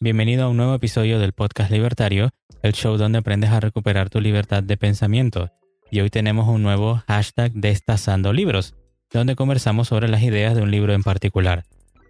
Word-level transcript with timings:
Bienvenido 0.00 0.44
a 0.44 0.48
un 0.48 0.56
nuevo 0.56 0.74
episodio 0.74 1.18
del 1.18 1.32
podcast 1.32 1.70
libertario, 1.70 2.30
el 2.62 2.72
show 2.72 2.96
donde 2.96 3.18
aprendes 3.18 3.50
a 3.50 3.60
recuperar 3.60 4.10
tu 4.10 4.20
libertad 4.20 4.62
de 4.62 4.76
pensamiento. 4.76 5.50
Y 5.90 6.00
hoy 6.00 6.10
tenemos 6.10 6.48
un 6.48 6.62
nuevo 6.62 7.02
hashtag 7.06 7.52
Destazando 7.52 8.32
Libros, 8.32 8.74
donde 9.12 9.36
conversamos 9.36 9.88
sobre 9.88 10.08
las 10.08 10.22
ideas 10.22 10.54
de 10.54 10.62
un 10.62 10.70
libro 10.70 10.92
en 10.92 11.02
particular. 11.02 11.64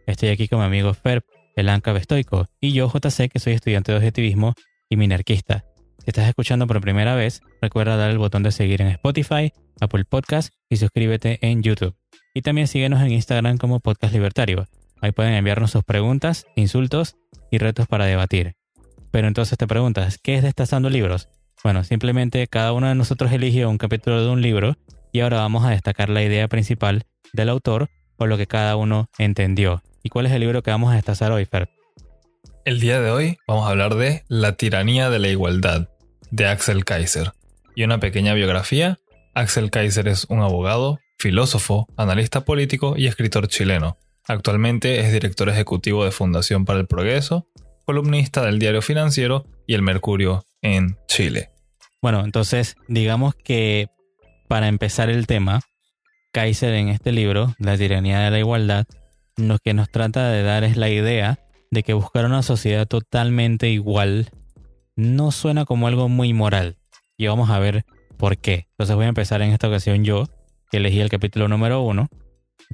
Estoy 0.06 0.30
aquí 0.30 0.48
con 0.48 0.60
mi 0.60 0.64
amigo 0.64 0.94
Ferb, 0.94 1.24
el 1.56 1.68
Anca 1.68 1.92
Bestoico, 1.92 2.46
y 2.60 2.72
yo, 2.72 2.88
JC, 2.88 3.28
que 3.30 3.38
soy 3.38 3.52
estudiante 3.52 3.92
de 3.92 3.98
objetivismo 3.98 4.54
y 4.88 4.96
minarquista. 4.96 5.64
Si 5.98 6.06
estás 6.06 6.28
escuchando 6.28 6.66
por 6.66 6.80
primera 6.80 7.14
vez, 7.14 7.42
recuerda 7.60 7.96
dar 7.96 8.10
el 8.10 8.18
botón 8.18 8.42
de 8.42 8.50
seguir 8.50 8.82
en 8.82 8.88
Spotify, 8.88 9.52
Apple 9.80 10.04
Podcast 10.04 10.52
y 10.68 10.76
suscríbete 10.76 11.38
en 11.42 11.62
YouTube. 11.62 11.94
Y 12.34 12.42
también 12.42 12.66
síguenos 12.66 13.00
en 13.02 13.12
Instagram 13.12 13.58
como 13.58 13.80
Podcast 13.80 14.12
Libertario. 14.12 14.66
Ahí 15.04 15.12
pueden 15.12 15.34
enviarnos 15.34 15.72
sus 15.72 15.84
preguntas, 15.84 16.46
insultos 16.56 17.16
y 17.50 17.58
retos 17.58 17.86
para 17.86 18.06
debatir. 18.06 18.54
Pero 19.10 19.28
entonces 19.28 19.58
te 19.58 19.66
preguntas, 19.66 20.16
¿qué 20.16 20.36
es 20.36 20.42
Destazando 20.42 20.88
Libros? 20.88 21.28
Bueno, 21.62 21.84
simplemente 21.84 22.46
cada 22.46 22.72
uno 22.72 22.88
de 22.88 22.94
nosotros 22.94 23.30
eligió 23.30 23.68
un 23.68 23.76
capítulo 23.76 24.24
de 24.24 24.30
un 24.30 24.40
libro 24.40 24.78
y 25.12 25.20
ahora 25.20 25.40
vamos 25.40 25.62
a 25.66 25.68
destacar 25.68 26.08
la 26.08 26.22
idea 26.22 26.48
principal 26.48 27.04
del 27.34 27.50
autor 27.50 27.90
o 28.16 28.24
lo 28.24 28.38
que 28.38 28.46
cada 28.46 28.76
uno 28.76 29.10
entendió. 29.18 29.82
¿Y 30.02 30.08
cuál 30.08 30.24
es 30.24 30.32
el 30.32 30.40
libro 30.40 30.62
que 30.62 30.70
vamos 30.70 30.90
a 30.90 30.96
destazar 30.96 31.32
hoy, 31.32 31.44
Fer? 31.44 31.68
El 32.64 32.80
día 32.80 32.98
de 33.02 33.10
hoy 33.10 33.36
vamos 33.46 33.66
a 33.66 33.72
hablar 33.72 33.96
de 33.96 34.24
La 34.28 34.56
tiranía 34.56 35.10
de 35.10 35.18
la 35.18 35.28
igualdad, 35.28 35.90
de 36.30 36.46
Axel 36.46 36.86
Kaiser. 36.86 37.32
Y 37.76 37.84
una 37.84 38.00
pequeña 38.00 38.32
biografía. 38.32 38.98
Axel 39.34 39.70
Kaiser 39.70 40.08
es 40.08 40.24
un 40.30 40.40
abogado, 40.40 40.98
filósofo, 41.18 41.88
analista 41.98 42.46
político 42.46 42.94
y 42.96 43.06
escritor 43.06 43.48
chileno. 43.48 43.98
Actualmente 44.26 45.00
es 45.00 45.12
director 45.12 45.50
ejecutivo 45.50 46.04
de 46.04 46.10
Fundación 46.10 46.64
para 46.64 46.80
el 46.80 46.86
Progreso, 46.86 47.46
columnista 47.84 48.42
del 48.42 48.58
Diario 48.58 48.80
Financiero 48.80 49.44
y 49.66 49.74
El 49.74 49.82
Mercurio 49.82 50.46
en 50.62 50.96
Chile. 51.06 51.50
Bueno, 52.00 52.24
entonces 52.24 52.76
digamos 52.88 53.34
que 53.34 53.88
para 54.48 54.68
empezar 54.68 55.10
el 55.10 55.26
tema, 55.26 55.60
Kaiser 56.32 56.72
en 56.72 56.88
este 56.88 57.12
libro, 57.12 57.54
La 57.58 57.76
tiranía 57.76 58.20
de 58.20 58.30
la 58.30 58.38
igualdad, 58.38 58.86
lo 59.36 59.58
que 59.58 59.74
nos 59.74 59.90
trata 59.90 60.30
de 60.30 60.42
dar 60.42 60.64
es 60.64 60.78
la 60.78 60.88
idea 60.88 61.38
de 61.70 61.82
que 61.82 61.92
buscar 61.92 62.24
una 62.24 62.42
sociedad 62.42 62.86
totalmente 62.86 63.68
igual 63.68 64.30
no 64.96 65.32
suena 65.32 65.66
como 65.66 65.86
algo 65.86 66.08
muy 66.08 66.32
moral. 66.32 66.78
Y 67.18 67.26
vamos 67.26 67.50
a 67.50 67.58
ver 67.58 67.84
por 68.16 68.38
qué. 68.38 68.68
Entonces 68.70 68.96
voy 68.96 69.04
a 69.04 69.08
empezar 69.08 69.42
en 69.42 69.50
esta 69.50 69.68
ocasión 69.68 70.04
yo, 70.04 70.28
que 70.70 70.78
elegí 70.78 71.00
el 71.00 71.10
capítulo 71.10 71.48
número 71.48 71.82
uno, 71.82 72.08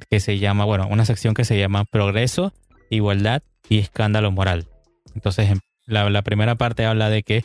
que 0.09 0.19
se 0.19 0.39
llama, 0.39 0.65
bueno, 0.65 0.87
una 0.89 1.05
sección 1.05 1.33
que 1.33 1.45
se 1.45 1.57
llama 1.57 1.85
Progreso, 1.85 2.53
Igualdad 2.89 3.43
y 3.69 3.79
Escándalo 3.79 4.31
Moral. 4.31 4.67
Entonces 5.15 5.57
la, 5.85 6.09
la 6.09 6.21
primera 6.21 6.55
parte 6.55 6.85
habla 6.85 7.09
de 7.09 7.23
que 7.23 7.43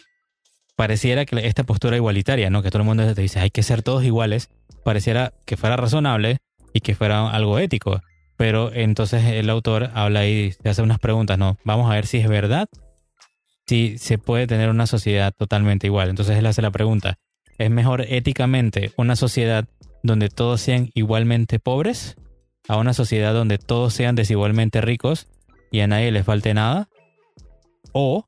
pareciera 0.76 1.24
que 1.24 1.46
esta 1.46 1.64
postura 1.64 1.96
igualitaria, 1.96 2.50
¿no? 2.50 2.62
Que 2.62 2.70
todo 2.70 2.82
el 2.82 2.86
mundo 2.86 3.14
te 3.14 3.22
dice 3.22 3.40
hay 3.40 3.50
que 3.50 3.62
ser 3.62 3.82
todos 3.82 4.04
iguales, 4.04 4.50
pareciera 4.84 5.32
que 5.44 5.56
fuera 5.56 5.76
razonable 5.76 6.38
y 6.72 6.80
que 6.80 6.94
fuera 6.94 7.30
algo 7.30 7.58
ético. 7.58 8.00
Pero 8.36 8.70
entonces 8.72 9.24
el 9.24 9.48
autor 9.48 9.90
habla 9.94 10.26
y 10.26 10.52
se 10.52 10.68
hace 10.68 10.82
unas 10.82 10.98
preguntas, 10.98 11.38
¿no? 11.38 11.56
Vamos 11.64 11.90
a 11.90 11.94
ver 11.94 12.06
si 12.06 12.18
es 12.18 12.28
verdad, 12.28 12.68
si 13.66 13.96
se 13.98 14.18
puede 14.18 14.46
tener 14.46 14.68
una 14.68 14.86
sociedad 14.86 15.32
totalmente 15.36 15.86
igual. 15.86 16.10
Entonces 16.10 16.36
él 16.36 16.46
hace 16.46 16.60
la 16.60 16.70
pregunta, 16.70 17.18
¿es 17.56 17.70
mejor 17.70 18.02
éticamente 18.02 18.92
una 18.96 19.16
sociedad 19.16 19.64
donde 20.02 20.28
todos 20.28 20.60
sean 20.60 20.90
igualmente 20.94 21.58
pobres 21.58 22.16
a 22.68 22.76
una 22.76 22.92
sociedad 22.94 23.32
donde 23.32 23.58
todos 23.58 23.94
sean 23.94 24.14
desigualmente 24.14 24.80
ricos 24.80 25.28
y 25.70 25.80
a 25.80 25.86
nadie 25.86 26.10
les 26.12 26.24
falte 26.24 26.54
nada? 26.54 26.88
O, 27.92 28.26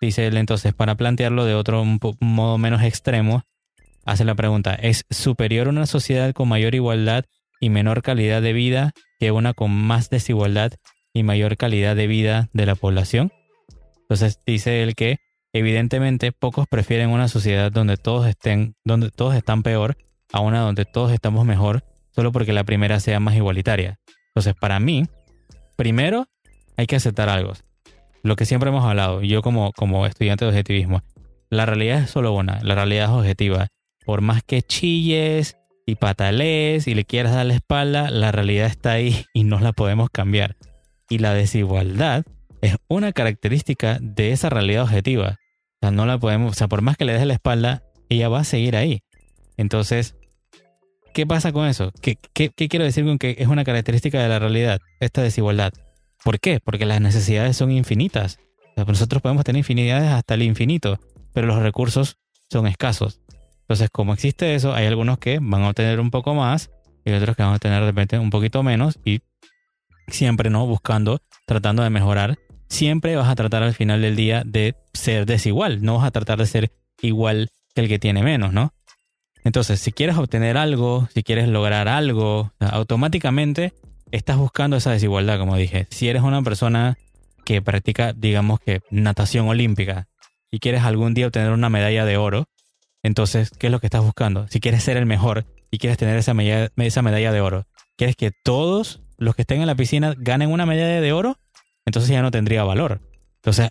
dice 0.00 0.26
él 0.26 0.36
entonces, 0.36 0.74
para 0.74 0.96
plantearlo 0.96 1.44
de 1.44 1.54
otro 1.54 1.84
modo 2.20 2.58
menos 2.58 2.82
extremo, 2.82 3.44
hace 4.04 4.24
la 4.24 4.34
pregunta, 4.34 4.74
¿es 4.74 5.04
superior 5.10 5.68
una 5.68 5.86
sociedad 5.86 6.32
con 6.32 6.48
mayor 6.48 6.74
igualdad 6.74 7.24
y 7.60 7.70
menor 7.70 8.02
calidad 8.02 8.42
de 8.42 8.52
vida 8.52 8.92
que 9.18 9.30
una 9.30 9.54
con 9.54 9.70
más 9.70 10.10
desigualdad 10.10 10.72
y 11.12 11.22
mayor 11.22 11.56
calidad 11.56 11.96
de 11.96 12.06
vida 12.06 12.50
de 12.52 12.66
la 12.66 12.74
población. 12.74 13.32
Entonces 14.02 14.38
dice 14.46 14.82
él 14.82 14.94
que 14.94 15.18
evidentemente 15.52 16.32
pocos 16.32 16.66
prefieren 16.68 17.10
una 17.10 17.28
sociedad 17.28 17.72
donde 17.72 17.96
todos 17.96 18.26
estén, 18.26 18.76
donde 18.84 19.10
todos 19.10 19.34
están 19.34 19.62
peor, 19.62 19.96
a 20.32 20.40
una 20.40 20.60
donde 20.60 20.84
todos 20.84 21.12
estamos 21.12 21.46
mejor, 21.46 21.84
solo 22.16 22.32
porque 22.32 22.52
la 22.52 22.64
primera 22.64 22.98
sea 22.98 23.20
más 23.20 23.36
igualitaria. 23.36 24.00
Entonces, 24.30 24.54
para 24.58 24.80
mí, 24.80 25.04
primero 25.76 26.26
hay 26.76 26.86
que 26.86 26.96
aceptar 26.96 27.28
algo. 27.28 27.52
Lo 28.24 28.34
que 28.34 28.46
siempre 28.46 28.70
hemos 28.70 28.84
hablado, 28.84 29.22
yo 29.22 29.42
como, 29.42 29.72
como 29.72 30.06
estudiante 30.06 30.44
de 30.44 30.48
objetivismo, 30.48 31.02
la 31.48 31.64
realidad 31.66 32.02
es 32.02 32.10
solo 32.10 32.32
una, 32.32 32.60
la 32.62 32.74
realidad 32.74 33.04
es 33.04 33.10
objetiva. 33.10 33.68
Por 34.04 34.20
más 34.20 34.42
que 34.42 34.62
chilles, 34.62 35.56
y 35.86 35.94
patalees 35.94 36.88
y 36.88 36.94
le 36.94 37.04
quieras 37.04 37.32
dar 37.32 37.46
la 37.46 37.54
espalda, 37.54 38.10
la 38.10 38.32
realidad 38.32 38.66
está 38.66 38.92
ahí 38.92 39.24
y 39.32 39.44
no 39.44 39.60
la 39.60 39.72
podemos 39.72 40.10
cambiar. 40.10 40.56
Y 41.08 41.18
la 41.18 41.32
desigualdad 41.32 42.24
es 42.60 42.76
una 42.88 43.12
característica 43.12 43.98
de 44.00 44.32
esa 44.32 44.50
realidad 44.50 44.82
objetiva. 44.82 45.38
O 45.76 45.78
sea, 45.80 45.90
no 45.92 46.04
la 46.04 46.18
podemos, 46.18 46.52
o 46.52 46.54
sea, 46.54 46.66
por 46.66 46.82
más 46.82 46.96
que 46.96 47.04
le 47.04 47.12
des 47.12 47.24
la 47.24 47.34
espalda, 47.34 47.84
ella 48.08 48.28
va 48.28 48.40
a 48.40 48.44
seguir 48.44 48.74
ahí. 48.76 49.02
Entonces, 49.56 50.16
¿qué 51.16 51.26
pasa 51.26 51.50
con 51.50 51.66
eso? 51.66 51.92
¿Qué, 52.02 52.18
quiero 52.34 52.84
decir 52.84 53.06
con 53.06 53.18
que 53.18 53.36
es 53.38 53.48
una 53.48 53.64
característica 53.64 54.22
de 54.22 54.28
la 54.28 54.38
realidad, 54.38 54.80
esta 55.00 55.22
desigualdad? 55.22 55.72
¿Por 56.22 56.38
qué? 56.38 56.60
Porque 56.62 56.84
las 56.84 57.00
necesidades 57.00 57.56
son 57.56 57.70
infinitas. 57.70 58.38
nosotros 58.76 59.22
podemos 59.22 59.42
tener 59.42 59.60
infinidades 59.60 60.10
hasta 60.10 60.34
el 60.34 60.42
infinito, 60.42 61.00
pero 61.32 61.46
los 61.46 61.62
recursos 61.62 62.18
son 62.50 62.66
escasos. 62.66 63.22
Entonces, 63.62 63.88
como 63.90 64.12
existe 64.12 64.54
eso, 64.54 64.74
hay 64.74 64.84
algunos 64.84 65.16
que 65.16 65.38
van 65.40 65.62
a 65.62 65.70
obtener 65.70 66.00
un 66.00 66.10
poco 66.10 66.34
más 66.34 66.70
y 67.02 67.12
otros 67.12 67.34
que 67.34 67.42
van 67.42 67.54
a 67.54 67.58
tener 67.58 67.80
de 67.80 67.86
repente 67.86 68.18
un 68.18 68.28
poquito 68.28 68.62
menos 68.62 68.98
y 69.02 69.20
siempre 70.08 70.50
no 70.50 70.66
buscando, 70.66 71.22
tratando 71.46 71.82
de 71.82 71.88
mejorar. 71.88 72.36
Siempre 72.68 73.16
vas 73.16 73.30
a 73.30 73.36
tratar 73.36 73.62
al 73.62 73.72
final 73.72 74.02
del 74.02 74.16
día 74.16 74.42
de 74.44 74.74
ser 74.92 75.24
desigual, 75.24 75.82
no 75.82 75.96
vas 75.96 76.04
a 76.08 76.10
tratar 76.10 76.38
de 76.38 76.46
ser 76.46 76.72
igual 77.00 77.48
que 77.74 77.80
el 77.80 77.88
que 77.88 77.98
tiene 77.98 78.22
menos, 78.22 78.52
¿no? 78.52 78.74
Entonces, 79.46 79.78
si 79.78 79.92
quieres 79.92 80.16
obtener 80.16 80.56
algo, 80.56 81.08
si 81.14 81.22
quieres 81.22 81.46
lograr 81.46 81.86
algo, 81.86 82.52
automáticamente 82.58 83.74
estás 84.10 84.38
buscando 84.38 84.76
esa 84.76 84.90
desigualdad, 84.90 85.38
como 85.38 85.56
dije. 85.56 85.86
Si 85.88 86.08
eres 86.08 86.22
una 86.22 86.42
persona 86.42 86.98
que 87.44 87.62
practica, 87.62 88.12
digamos 88.12 88.58
que 88.58 88.80
natación 88.90 89.46
olímpica 89.46 90.08
y 90.50 90.58
quieres 90.58 90.82
algún 90.82 91.14
día 91.14 91.28
obtener 91.28 91.52
una 91.52 91.70
medalla 91.70 92.04
de 92.04 92.16
oro, 92.16 92.48
entonces, 93.04 93.52
¿qué 93.56 93.68
es 93.68 93.70
lo 93.70 93.78
que 93.78 93.86
estás 93.86 94.02
buscando? 94.02 94.48
Si 94.48 94.58
quieres 94.58 94.82
ser 94.82 94.96
el 94.96 95.06
mejor 95.06 95.46
y 95.70 95.78
quieres 95.78 95.96
tener 95.96 96.16
esa 96.16 96.34
medalla, 96.34 97.30
de 97.30 97.40
oro, 97.40 97.68
¿quieres 97.96 98.16
que 98.16 98.32
todos 98.42 99.00
los 99.16 99.36
que 99.36 99.42
estén 99.42 99.60
en 99.60 99.68
la 99.68 99.76
piscina 99.76 100.16
ganen 100.18 100.50
una 100.50 100.66
medalla 100.66 101.00
de 101.00 101.12
oro? 101.12 101.38
Entonces 101.84 102.10
ya 102.10 102.20
no 102.20 102.32
tendría 102.32 102.64
valor. 102.64 103.00
Entonces, 103.36 103.70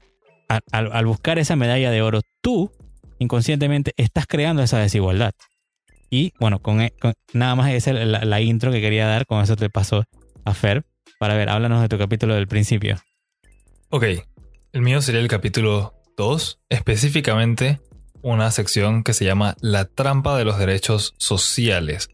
al, 0.71 1.05
buscar 1.05 1.37
esa 1.37 1.57
medalla 1.57 1.91
de 1.91 2.01
oro, 2.01 2.21
tú 2.39 2.71
inconscientemente 3.19 3.91
estás 3.97 4.25
creando 4.25 4.63
esa 4.63 4.79
desigualdad. 4.79 5.33
Y 6.15 6.33
bueno, 6.39 6.61
con, 6.61 6.79
e, 6.79 6.93
nada 7.33 7.55
más 7.55 7.73
esa 7.73 7.91
es 7.91 8.07
la, 8.07 8.23
la, 8.23 8.39
intro 8.39 8.71
que 8.71 8.79
quería 8.79 9.05
dar, 9.05 9.25
con 9.25 9.43
eso 9.43 9.57
te 9.57 9.69
paso 9.69 10.05
a 10.45 10.53
Fer. 10.53 10.85
Para 11.19 11.35
ver, 11.35 11.49
háblanos 11.49 11.81
de 11.81 11.89
tu 11.89 11.97
capítulo 11.97 12.35
del 12.35 12.47
principio. 12.47 12.95
Ok, 13.89 14.05
el 14.71 14.81
mío 14.81 15.01
sería 15.01 15.19
el 15.19 15.27
capítulo 15.27 15.93
2, 16.15 16.61
específicamente 16.69 17.81
una 18.21 18.49
sección 18.51 19.03
que 19.03 19.11
se 19.11 19.25
llama 19.25 19.57
La 19.59 19.83
trampa 19.83 20.37
de 20.37 20.45
los 20.45 20.57
derechos 20.57 21.15
sociales. 21.17 22.07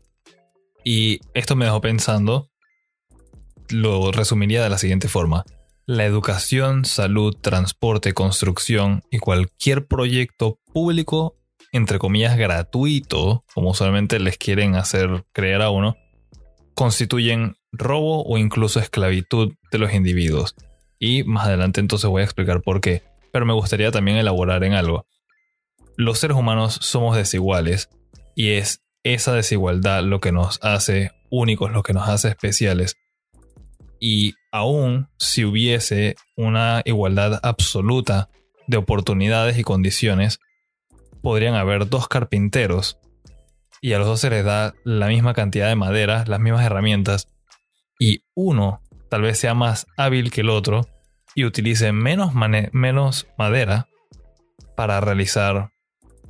Y 0.83 1.19
esto 1.35 1.55
me 1.55 1.65
dejó 1.65 1.79
pensando, 1.79 2.49
lo 3.69 4.11
resumiría 4.11 4.63
de 4.63 4.71
la 4.71 4.79
siguiente 4.79 5.09
forma. 5.09 5.45
La 5.85 6.05
educación, 6.05 6.85
salud, 6.85 7.35
transporte, 7.39 8.15
construcción 8.15 9.03
y 9.11 9.19
cualquier 9.19 9.85
proyecto 9.85 10.57
público, 10.73 11.35
entre 11.71 11.99
comillas, 11.99 12.37
gratuito, 12.37 13.43
como 13.53 13.71
usualmente 13.71 14.19
les 14.19 14.37
quieren 14.37 14.75
hacer 14.75 15.25
creer 15.31 15.61
a 15.61 15.69
uno, 15.69 15.95
constituyen 16.73 17.55
robo 17.71 18.23
o 18.25 18.37
incluso 18.37 18.79
esclavitud 18.79 19.53
de 19.71 19.77
los 19.77 19.93
individuos. 19.93 20.55
Y 20.99 21.23
más 21.23 21.47
adelante 21.47 21.79
entonces 21.79 22.09
voy 22.09 22.21
a 22.21 22.25
explicar 22.25 22.61
por 22.61 22.81
qué. 22.81 23.03
Pero 23.31 23.45
me 23.45 23.53
gustaría 23.53 23.91
también 23.91 24.17
elaborar 24.17 24.63
en 24.63 24.73
algo 24.73 25.05
los 25.97 26.19
seres 26.19 26.37
humanos 26.37 26.79
somos 26.81 27.15
desiguales 27.15 27.89
y 28.35 28.51
es 28.51 28.81
esa 29.03 29.33
desigualdad 29.33 30.03
lo 30.03 30.19
que 30.19 30.31
nos 30.31 30.59
hace 30.63 31.11
únicos, 31.29 31.71
lo 31.71 31.83
que 31.83 31.93
nos 31.93 32.07
hace 32.07 32.29
especiales. 32.29 32.95
Y 33.99 34.33
aún 34.51 35.09
si 35.19 35.45
hubiese 35.45 36.15
una 36.35 36.81
igualdad 36.85 37.39
absoluta 37.43 38.29
de 38.67 38.77
oportunidades 38.77 39.59
y 39.59 39.63
condiciones, 39.63 40.39
podrían 41.21 41.55
haber 41.55 41.89
dos 41.89 42.07
carpinteros 42.07 42.99
y 43.81 43.93
a 43.93 43.97
los 43.97 44.07
dos 44.07 44.21
se 44.21 44.29
les 44.29 44.45
da 44.45 44.75
la 44.83 45.07
misma 45.07 45.33
cantidad 45.33 45.67
de 45.67 45.75
madera, 45.75 46.23
las 46.27 46.39
mismas 46.39 46.63
herramientas, 46.63 47.27
y 47.99 48.23
uno 48.35 48.81
tal 49.09 49.23
vez 49.23 49.39
sea 49.39 49.55
más 49.55 49.87
hábil 49.97 50.31
que 50.31 50.41
el 50.41 50.49
otro, 50.49 50.87
y 51.33 51.45
utilice 51.45 51.91
menos, 51.91 52.33
menos 52.33 53.27
madera 53.37 53.87
para 54.75 55.01
realizar 55.01 55.71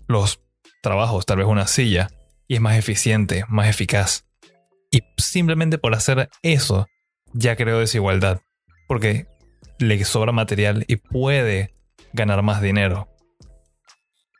los 0.08 0.42
trabajos, 0.82 1.26
tal 1.26 1.38
vez 1.38 1.48
una 1.48 1.68
silla, 1.68 2.10
y 2.48 2.56
es 2.56 2.62
más 2.62 2.78
eficiente, 2.78 3.44
más 3.50 3.68
eficaz. 3.68 4.26
Y 4.90 5.02
simplemente 5.18 5.78
por 5.78 5.94
hacer 5.94 6.30
eso, 6.44 6.88
ya 7.34 7.56
creo 7.56 7.80
desigualdad, 7.80 8.42
porque 8.88 9.28
le 9.78 10.04
sobra 10.06 10.32
material 10.32 10.86
y 10.88 10.98
puede 10.98 11.76
ganar 12.14 12.42
más 12.44 12.62
dinero. 12.62 13.11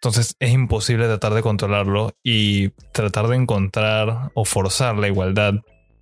Entonces 0.04 0.36
es 0.40 0.52
imposible 0.52 1.06
tratar 1.06 1.36
de 1.36 1.44
controlarlo 1.44 2.16
y 2.24 2.70
tratar 2.92 3.28
de 3.28 3.36
encontrar 3.36 4.32
o 4.34 4.46
forzar 4.46 4.98
la 4.98 5.08
igualdad 5.08 5.54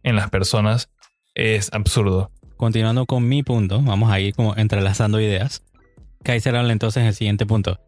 en 0.04 0.16
las 0.16 0.30
personas 0.30 0.90
es 1.36 1.74
absurdo. 1.74 2.31
Continuando 2.56 3.06
con 3.06 3.28
mi 3.28 3.44
punto, 3.44 3.81
vamos 3.81 4.10
a 4.10 4.22
ir 4.22 4.34
como 4.34 4.56
entrelazando 4.56 5.19
ideas. 5.19 5.66
Kaiser 6.24 6.56
habla 6.56 6.72
entonces 6.72 7.01
en 7.01 7.07
el 7.07 7.13
siguiente 7.13 7.46
punto, 7.46 7.81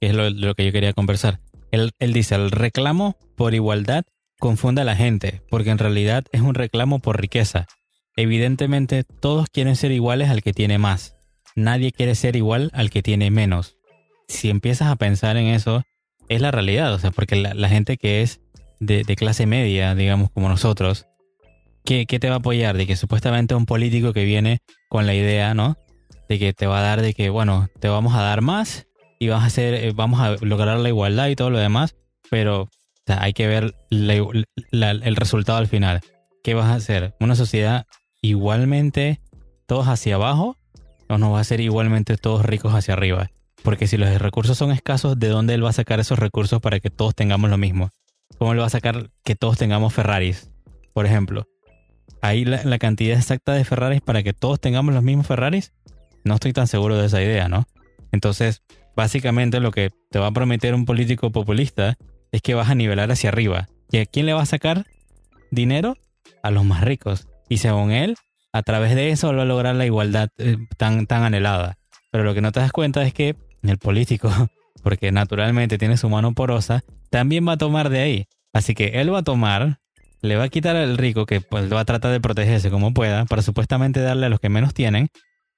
que 0.00 0.08
es 0.08 0.14
lo, 0.14 0.56
que 0.56 0.64
yo 0.64 0.72
quería 0.72 0.92
conversar. 0.92 1.38
Él, 1.70 1.92
él 2.00 2.12
dice, 2.12 2.34
el 2.34 2.50
reclamo 2.50 3.16
por 3.36 3.54
igualdad 3.54 4.02
confunde 4.40 4.80
a 4.80 4.84
la 4.84 4.96
gente, 4.96 5.42
porque 5.50 5.70
en 5.70 5.78
realidad 5.78 6.24
es 6.32 6.40
un 6.40 6.54
reclamo 6.54 6.98
por 6.98 7.20
riqueza. 7.20 7.68
Evidentemente 8.16 9.04
todos 9.04 9.46
quieren 9.52 9.76
ser 9.76 9.92
iguales 9.92 10.30
al 10.30 10.42
que 10.42 10.52
tiene 10.52 10.78
más. 10.78 11.14
Nadie 11.54 11.92
quiere 11.92 12.16
ser 12.16 12.34
igual 12.34 12.72
al 12.74 12.90
que 12.90 13.04
tiene 13.04 13.30
menos. 13.30 13.76
Si 14.28 14.50
empiezas 14.50 14.88
a 14.88 14.96
pensar 14.96 15.36
en 15.36 15.46
eso, 15.46 15.82
es 16.28 16.40
la 16.40 16.50
realidad, 16.50 16.92
o 16.94 16.98
sea, 16.98 17.10
porque 17.10 17.36
la, 17.36 17.68
gente 17.68 17.96
que 17.96 18.22
es 18.22 18.40
de, 18.80 19.04
clase 19.16 19.46
media, 19.46 19.94
digamos 19.94 20.30
como 20.30 20.48
nosotros, 20.48 21.06
¿qué, 21.84 22.06
te 22.06 22.28
va 22.28 22.36
a 22.36 22.38
apoyar? 22.38 22.76
De 22.76 22.86
que 22.86 22.96
supuestamente 22.96 23.54
un 23.54 23.66
político 23.66 24.12
que 24.12 24.24
viene 24.24 24.60
con 24.88 25.06
la 25.06 25.14
idea, 25.14 25.54
¿no? 25.54 25.76
De 26.28 26.38
que 26.38 26.52
te 26.52 26.66
va 26.66 26.78
a 26.78 26.82
dar 26.82 27.02
de 27.02 27.14
que, 27.14 27.28
bueno, 27.28 27.68
te 27.80 27.88
vamos 27.88 28.14
a 28.14 28.22
dar 28.22 28.40
más 28.40 28.86
y 29.18 29.28
vas 29.28 29.42
a 29.42 29.46
hacer, 29.46 29.74
eh, 29.74 29.92
vamos 29.94 30.20
a 30.20 30.36
lograr 30.44 30.78
la 30.78 30.88
igualdad 30.88 31.28
y 31.28 31.36
todo 31.36 31.50
lo 31.50 31.58
demás, 31.58 31.94
pero 32.30 32.68
hay 33.06 33.32
que 33.32 33.46
ver 33.46 33.74
el 33.90 35.16
resultado 35.16 35.58
al 35.58 35.68
final. 35.68 36.00
¿Qué 36.42 36.54
vas 36.54 36.66
a 36.66 36.74
hacer? 36.74 37.14
¿Una 37.20 37.36
sociedad 37.36 37.86
igualmente 38.22 39.20
todos 39.66 39.88
hacia 39.88 40.16
abajo 40.16 40.56
o 41.08 41.18
nos 41.18 41.32
va 41.32 41.40
a 41.40 41.44
ser 41.44 41.60
igualmente 41.60 42.16
todos 42.16 42.44
ricos 42.44 42.74
hacia 42.74 42.94
arriba? 42.94 43.30
Porque 43.64 43.86
si 43.86 43.96
los 43.96 44.20
recursos 44.20 44.58
son 44.58 44.72
escasos, 44.72 45.18
¿de 45.18 45.28
dónde 45.28 45.54
él 45.54 45.64
va 45.64 45.70
a 45.70 45.72
sacar 45.72 45.98
esos 45.98 46.18
recursos 46.18 46.60
para 46.60 46.80
que 46.80 46.90
todos 46.90 47.14
tengamos 47.14 47.48
lo 47.48 47.56
mismo? 47.56 47.88
¿Cómo 48.36 48.52
él 48.52 48.60
va 48.60 48.66
a 48.66 48.70
sacar 48.70 49.10
que 49.24 49.36
todos 49.36 49.56
tengamos 49.56 49.94
Ferraris, 49.94 50.50
por 50.92 51.06
ejemplo? 51.06 51.48
¿Hay 52.20 52.44
la, 52.44 52.78
cantidad 52.78 53.16
exacta 53.16 53.54
de 53.54 53.64
Ferraris 53.64 54.02
para 54.02 54.22
que 54.22 54.34
todos 54.34 54.60
tengamos 54.60 54.94
los 54.94 55.02
mismos 55.02 55.26
Ferraris? 55.26 55.72
No 56.24 56.34
estoy 56.34 56.52
tan 56.52 56.66
seguro 56.66 56.98
de 56.98 57.06
esa 57.06 57.22
idea, 57.22 57.48
¿no? 57.48 57.64
Entonces, 58.12 58.62
básicamente 58.96 59.60
lo 59.60 59.70
que 59.70 59.90
te 60.10 60.18
va 60.18 60.26
a 60.26 60.32
prometer 60.32 60.74
un 60.74 60.84
político 60.84 61.32
populista 61.32 61.96
es 62.32 62.42
que 62.42 62.52
vas 62.52 62.68
a 62.68 62.74
nivelar 62.74 63.10
hacia 63.10 63.30
arriba. 63.30 63.68
¿Y 63.90 63.96
a 63.96 64.04
quién 64.04 64.26
le 64.26 64.34
va 64.34 64.42
a 64.42 64.46
sacar 64.46 64.84
dinero? 65.50 65.96
A 66.42 66.50
los 66.50 66.66
más 66.66 66.84
ricos. 66.84 67.28
Y 67.48 67.58
según 67.58 67.92
él, 67.92 68.16
a 68.52 68.62
través 68.62 68.94
de 68.94 69.08
eso 69.08 69.34
va 69.34 69.42
a 69.42 69.46
lograr 69.46 69.74
la 69.74 69.86
igualdad 69.86 70.28
eh, 70.36 70.58
tan, 70.76 71.06
tan 71.06 71.22
anhelada. 71.22 71.78
Pero 72.10 72.24
lo 72.24 72.34
que 72.34 72.42
no 72.42 72.52
te 72.52 72.60
das 72.60 72.70
cuenta 72.70 73.02
es 73.02 73.14
que 73.14 73.36
el 73.68 73.78
político, 73.78 74.30
porque 74.82 75.12
naturalmente 75.12 75.78
tiene 75.78 75.96
su 75.96 76.08
mano 76.08 76.32
porosa, 76.32 76.82
también 77.10 77.46
va 77.46 77.52
a 77.52 77.58
tomar 77.58 77.90
de 77.90 78.00
ahí. 78.00 78.24
Así 78.52 78.74
que 78.74 79.00
él 79.00 79.12
va 79.12 79.18
a 79.18 79.24
tomar 79.24 79.80
le 80.24 80.36
va 80.36 80.44
a 80.44 80.48
quitar 80.48 80.74
al 80.74 80.96
rico 80.96 81.26
que 81.26 81.42
pues, 81.42 81.70
va 81.70 81.80
a 81.80 81.84
tratar 81.84 82.10
de 82.10 82.20
protegerse 82.20 82.70
como 82.70 82.94
pueda 82.94 83.26
para 83.26 83.42
supuestamente 83.42 84.00
darle 84.00 84.26
a 84.26 84.28
los 84.30 84.40
que 84.40 84.48
menos 84.48 84.72
tienen, 84.72 85.08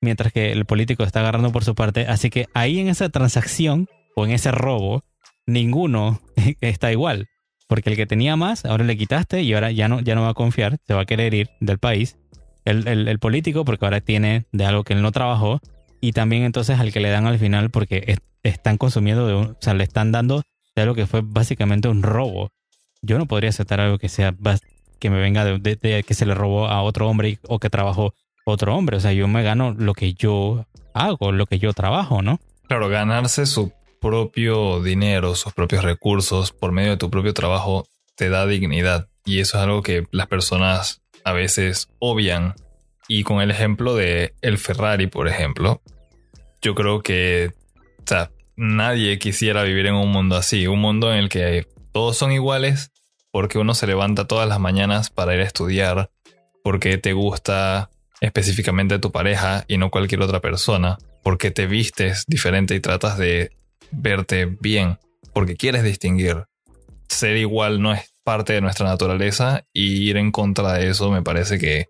mientras 0.01 0.33
que 0.33 0.51
el 0.51 0.65
político 0.65 1.05
está 1.05 1.21
agarrando 1.21 1.53
por 1.53 1.65
su 1.65 1.75
parte. 1.75 2.07
Así 2.09 2.31
que 2.31 2.47
ahí 2.53 2.81
en 2.81 2.89
esa 2.89 3.09
transacción 3.09 3.89
o 4.17 4.27
en 4.27 4.33
ese 4.33 4.51
robo, 4.51 5.05
ninguno 5.47 6.21
está 6.61 6.91
igual. 6.91 7.29
Porque 7.69 7.91
el 7.91 7.97
que 7.97 8.07
tenía 8.07 8.37
más, 8.37 8.65
ahora 8.65 8.85
le 8.85 8.97
quitaste 8.97 9.43
y 9.43 9.55
ahora 9.55 9.71
ya 9.71 9.89
no, 9.89 10.01
ya 10.01 10.15
no 10.15 10.23
va 10.23 10.31
a 10.31 10.35
confiar, 10.35 10.79
se 10.87 10.95
va 10.95 11.03
a 11.03 11.07
querer 11.07 11.33
ir 11.35 11.51
del 11.61 11.79
país. 11.79 12.17
El, 12.65 13.19
político, 13.21 13.65
porque 13.65 13.85
ahora 13.85 14.01
tiene 14.01 14.47
de 14.51 14.65
algo 14.65 14.83
que 14.83 14.95
él 14.95 15.03
no 15.03 15.13
trabajó. 15.13 15.61
Y 16.01 16.13
también 16.13 16.45
entonces 16.45 16.79
al 16.79 16.93
que 16.93 17.01
le 17.01 17.11
dan 17.11 17.27
al 17.27 17.39
final, 17.39 17.71
porque 17.71 18.17
están 18.43 18.79
consumiendo, 18.79 19.27
de 19.27 19.35
o 19.35 19.57
sea, 19.61 19.75
le 19.75 19.85
están 19.85 20.13
dando 20.13 20.43
de 20.75 20.83
algo 20.83 20.95
que 20.95 21.07
fue 21.07 21.23
básicamente 21.25 21.89
un 21.89 22.03
robo 22.03 22.51
yo 23.07 23.19
no 23.19 23.27
podría 23.27 23.51
aceptar 23.51 23.81
algo 23.81 23.99
que 23.99 24.09
sea 24.09 24.35
que 24.99 25.11
me 25.11 25.21
venga 25.21 25.45
de, 25.45 26.05
que 26.07 26.15
se 26.15 26.27
le 26.27 26.35
robó 26.35 26.67
a 26.67 26.83
otro 26.83 27.09
hombre 27.09 27.39
o 27.49 27.59
que 27.59 27.71
trabajó 27.71 28.15
otro 28.45 28.75
hombre. 28.75 28.97
O 28.97 29.01
sea, 29.01 29.13
yo 29.13 29.29
me 29.29 29.43
gano 29.43 29.75
lo 29.77 29.95
que 29.95 30.15
yo 30.15 30.67
hago, 30.95 31.33
lo 31.33 31.47
que 31.47 31.59
yo 31.59 31.73
trabajo, 31.73 32.23
¿no? 32.23 32.41
Claro, 32.67 32.89
ganarse 32.89 33.47
su 33.47 33.73
propio 34.01 34.83
dinero, 34.83 35.35
sus 35.35 35.53
propios 35.53 35.85
recursos 35.85 36.53
por 36.53 36.73
medio 36.73 36.91
de 36.91 36.97
tu 36.97 37.11
propio 37.11 37.35
trabajo 37.35 37.87
te 38.17 38.29
da 38.29 38.47
dignidad. 38.47 39.09
Y 39.25 39.41
eso 39.41 39.59
es 39.59 39.65
algo 39.65 39.83
que 39.83 40.07
las 40.11 40.27
personas 40.27 41.03
a 41.25 41.33
veces 41.33 41.89
obvian. 41.99 42.55
Y 43.09 43.23
con 43.23 43.41
el 43.41 43.51
ejemplo 43.51 43.95
de 43.95 44.35
el 44.43 44.59
Ferrari, 44.59 45.07
por 45.07 45.29
ejemplo, 45.29 45.81
yo 46.61 46.75
creo 46.75 47.03
que 47.03 47.53
o 48.07 48.09
sea, 48.09 48.31
nadie 48.55 49.19
quisiera 49.19 49.65
vivir 49.65 49.87
en 49.87 49.95
un 49.95 50.13
mundo 50.13 50.37
así, 50.37 50.69
un 50.69 50.81
mundo 50.81 51.13
en 51.13 51.19
el 51.19 51.29
que 51.29 51.67
todos 51.91 52.17
son 52.17 52.31
iguales 52.31 52.93
porque 53.33 53.59
uno 53.59 53.75
se 53.75 53.89
levanta 53.89 54.29
todas 54.29 54.49
las 54.49 54.61
mañanas 54.61 55.11
para 55.11 55.35
ir 55.35 55.41
a 55.41 55.45
estudiar, 55.45 56.11
porque 56.63 56.99
te 56.99 57.13
gusta 57.15 57.91
específicamente 58.21 59.01
tu 59.01 59.11
pareja 59.11 59.65
y 59.67 59.77
no 59.77 59.91
cualquier 59.91 60.23
otra 60.23 60.41
persona, 60.41 60.99
porque 61.25 61.51
te 61.51 61.67
vistes 61.67 62.25
diferente 62.29 62.77
y 62.77 62.81
tratas 62.81 63.19
de 63.19 63.51
verte 63.91 64.47
bien, 64.47 64.99
porque 65.35 65.57
quieres 65.57 65.83
distinguir. 65.83 66.45
Ser 67.09 67.37
igual 67.37 67.83
no 67.83 67.93
es 67.93 68.15
parte 68.23 68.53
de 68.53 68.61
nuestra 68.61 68.87
naturaleza 68.87 69.65
y 69.73 70.09
ir 70.09 70.17
en 70.17 70.31
contra 70.31 70.75
de 70.75 70.91
eso 70.91 71.11
me 71.11 71.23
parece 71.23 71.59
que 71.59 71.89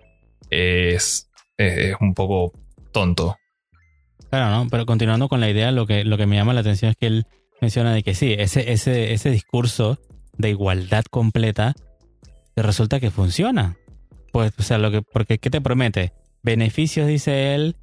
es, 0.51 1.31
es, 1.57 1.95
un 2.01 2.15
poco 2.15 2.53
tonto. 2.93 3.37
Claro, 4.31 4.51
¿no? 4.51 4.69
Pero 4.71 4.87
continuando 4.87 5.29
con 5.29 5.41
la 5.41 5.51
idea, 5.51 5.71
lo 5.73 5.87
que, 5.87 6.05
lo 6.05 6.17
que 6.17 6.27
me 6.27 6.37
llama 6.37 6.55
la 6.55 6.61
atención 6.61 6.91
es 6.91 6.97
que 6.97 7.07
él 7.07 7.27
menciona 7.61 7.95
de 7.95 8.03
que 8.03 8.15
sí, 8.15 8.35
ese, 8.37 8.73
ese, 8.73 9.13
ese 9.13 9.31
discurso 9.31 9.99
de 10.37 10.51
igualdad 10.51 11.05
completa 11.11 11.75
resulta 12.57 13.01
que 13.01 13.11
funciona. 13.11 13.77
Pues, 14.33 14.53
o 14.59 14.63
sea, 14.63 14.79
lo 14.79 14.91
que, 14.91 15.03
porque 15.03 15.39
¿qué 15.39 15.51
te 15.51 15.61
promete? 15.61 16.13
Beneficios, 16.43 17.07
dice 17.07 17.55
él, 17.55 17.77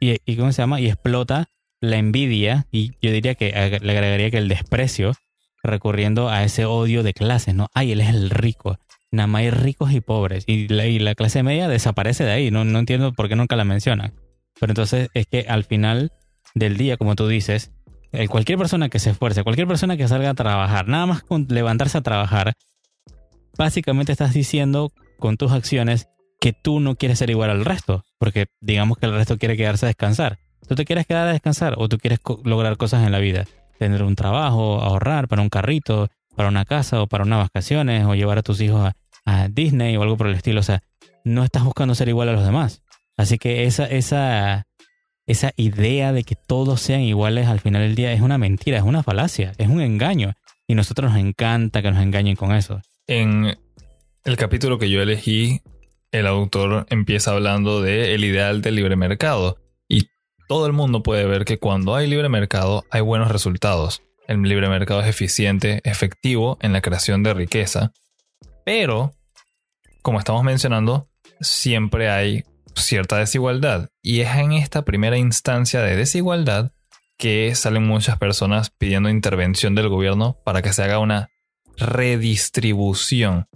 y, 0.00 0.36
¿cómo 0.36 0.52
se 0.52 0.62
llama? 0.62 0.80
Y 0.80 0.86
explota 0.86 1.48
la 1.80 1.96
envidia, 1.96 2.66
y 2.70 2.92
yo 3.02 3.12
diría 3.12 3.34
que 3.34 3.50
le 3.50 3.92
agregaría 3.92 4.30
que 4.30 4.38
el 4.38 4.48
desprecio, 4.48 5.12
recurriendo 5.62 6.28
a 6.28 6.44
ese 6.44 6.64
odio 6.64 7.02
de 7.02 7.14
clases, 7.14 7.54
¿no? 7.54 7.68
Ay, 7.74 7.92
él 7.92 8.00
es 8.00 8.08
el 8.08 8.30
rico. 8.30 8.78
Nada 9.14 9.26
más 9.26 9.40
hay 9.40 9.50
ricos 9.50 9.92
y 9.92 10.00
pobres. 10.00 10.44
Y 10.46 10.68
la, 10.68 10.86
y 10.86 10.98
la 10.98 11.14
clase 11.14 11.42
media 11.42 11.68
desaparece 11.68 12.24
de 12.24 12.32
ahí. 12.32 12.50
No, 12.50 12.64
no 12.64 12.78
entiendo 12.78 13.12
por 13.12 13.28
qué 13.28 13.36
nunca 13.36 13.56
la 13.56 13.64
mencionan. 13.64 14.12
Pero 14.58 14.72
entonces 14.72 15.08
es 15.14 15.26
que 15.26 15.46
al 15.48 15.64
final 15.64 16.12
del 16.54 16.76
día, 16.76 16.96
como 16.96 17.14
tú 17.14 17.28
dices, 17.28 17.72
cualquier 18.28 18.58
persona 18.58 18.88
que 18.88 18.98
se 18.98 19.10
esfuerce, 19.10 19.42
cualquier 19.42 19.66
persona 19.66 19.96
que 19.96 20.08
salga 20.08 20.30
a 20.30 20.34
trabajar, 20.34 20.88
nada 20.88 21.06
más 21.06 21.22
con 21.22 21.46
levantarse 21.48 21.98
a 21.98 22.02
trabajar, 22.02 22.54
básicamente 23.58 24.12
estás 24.12 24.34
diciendo 24.34 24.92
con 25.18 25.36
tus 25.36 25.52
acciones 25.52 26.08
que 26.40 26.52
tú 26.52 26.80
no 26.80 26.96
quieres 26.96 27.18
ser 27.18 27.30
igual 27.30 27.50
al 27.50 27.64
resto, 27.64 28.04
porque 28.18 28.46
digamos 28.60 28.98
que 28.98 29.06
el 29.06 29.14
resto 29.14 29.38
quiere 29.38 29.56
quedarse 29.56 29.86
a 29.86 29.88
descansar. 29.88 30.38
¿Tú 30.68 30.74
te 30.74 30.84
quieres 30.84 31.06
quedar 31.06 31.28
a 31.28 31.32
descansar 31.32 31.74
o 31.78 31.88
tú 31.88 31.98
quieres 31.98 32.20
lograr 32.44 32.76
cosas 32.76 33.06
en 33.06 33.12
la 33.12 33.18
vida? 33.18 33.44
Tener 33.78 34.02
un 34.02 34.14
trabajo, 34.14 34.80
ahorrar 34.80 35.28
para 35.28 35.42
un 35.42 35.48
carrito, 35.48 36.08
para 36.36 36.48
una 36.48 36.64
casa 36.64 37.02
o 37.02 37.06
para 37.06 37.24
unas 37.24 37.40
vacaciones 37.40 38.04
o 38.06 38.14
llevar 38.14 38.38
a 38.38 38.42
tus 38.42 38.60
hijos 38.60 38.80
a, 38.86 38.96
a 39.24 39.48
Disney 39.48 39.96
o 39.96 40.02
algo 40.02 40.16
por 40.16 40.26
el 40.26 40.34
estilo. 40.34 40.60
O 40.60 40.64
sea, 40.64 40.82
no 41.24 41.44
estás 41.44 41.64
buscando 41.64 41.94
ser 41.94 42.08
igual 42.08 42.28
a 42.28 42.32
los 42.32 42.44
demás. 42.44 42.82
Así 43.16 43.38
que 43.38 43.64
esa, 43.64 43.86
esa, 43.86 44.66
esa 45.26 45.52
idea 45.56 46.12
de 46.12 46.24
que 46.24 46.34
todos 46.34 46.80
sean 46.80 47.00
iguales 47.00 47.46
al 47.46 47.60
final 47.60 47.82
del 47.82 47.94
día 47.94 48.12
es 48.12 48.20
una 48.20 48.38
mentira, 48.38 48.78
es 48.78 48.84
una 48.84 49.02
falacia, 49.02 49.52
es 49.58 49.68
un 49.68 49.80
engaño. 49.80 50.34
Y 50.66 50.74
nosotros 50.74 51.12
nos 51.12 51.20
encanta 51.20 51.82
que 51.82 51.90
nos 51.90 52.02
engañen 52.02 52.36
con 52.36 52.52
eso. 52.52 52.80
En 53.06 53.56
el 54.24 54.36
capítulo 54.36 54.78
que 54.78 54.88
yo 54.88 55.02
elegí, 55.02 55.60
el 56.10 56.26
autor 56.26 56.86
empieza 56.90 57.32
hablando 57.32 57.82
de 57.82 58.14
el 58.14 58.24
ideal 58.24 58.62
del 58.62 58.76
libre 58.76 58.96
mercado. 58.96 59.58
Y 59.88 60.08
todo 60.48 60.66
el 60.66 60.72
mundo 60.72 61.02
puede 61.02 61.26
ver 61.26 61.44
que 61.44 61.58
cuando 61.58 61.94
hay 61.94 62.06
libre 62.06 62.28
mercado 62.28 62.84
hay 62.90 63.00
buenos 63.00 63.30
resultados. 63.30 64.02
El 64.26 64.42
libre 64.42 64.68
mercado 64.68 65.02
es 65.02 65.08
eficiente, 65.08 65.80
efectivo 65.84 66.56
en 66.62 66.72
la 66.72 66.80
creación 66.80 67.22
de 67.22 67.34
riqueza. 67.34 67.92
Pero, 68.64 69.14
como 70.02 70.18
estamos 70.18 70.42
mencionando, 70.42 71.08
siempre 71.40 72.10
hay 72.10 72.44
cierta 72.74 73.18
desigualdad. 73.18 73.88
Y 74.02 74.20
es 74.20 74.34
en 74.36 74.52
esta 74.52 74.82
primera 74.82 75.18
instancia 75.18 75.80
de 75.80 75.96
desigualdad 75.96 76.72
que 77.16 77.54
salen 77.54 77.86
muchas 77.86 78.18
personas 78.18 78.70
pidiendo 78.70 79.08
intervención 79.08 79.74
del 79.74 79.88
gobierno 79.88 80.36
para 80.44 80.62
que 80.62 80.72
se 80.72 80.82
haga 80.82 80.98
una 80.98 81.30
redistribución. 81.76 83.46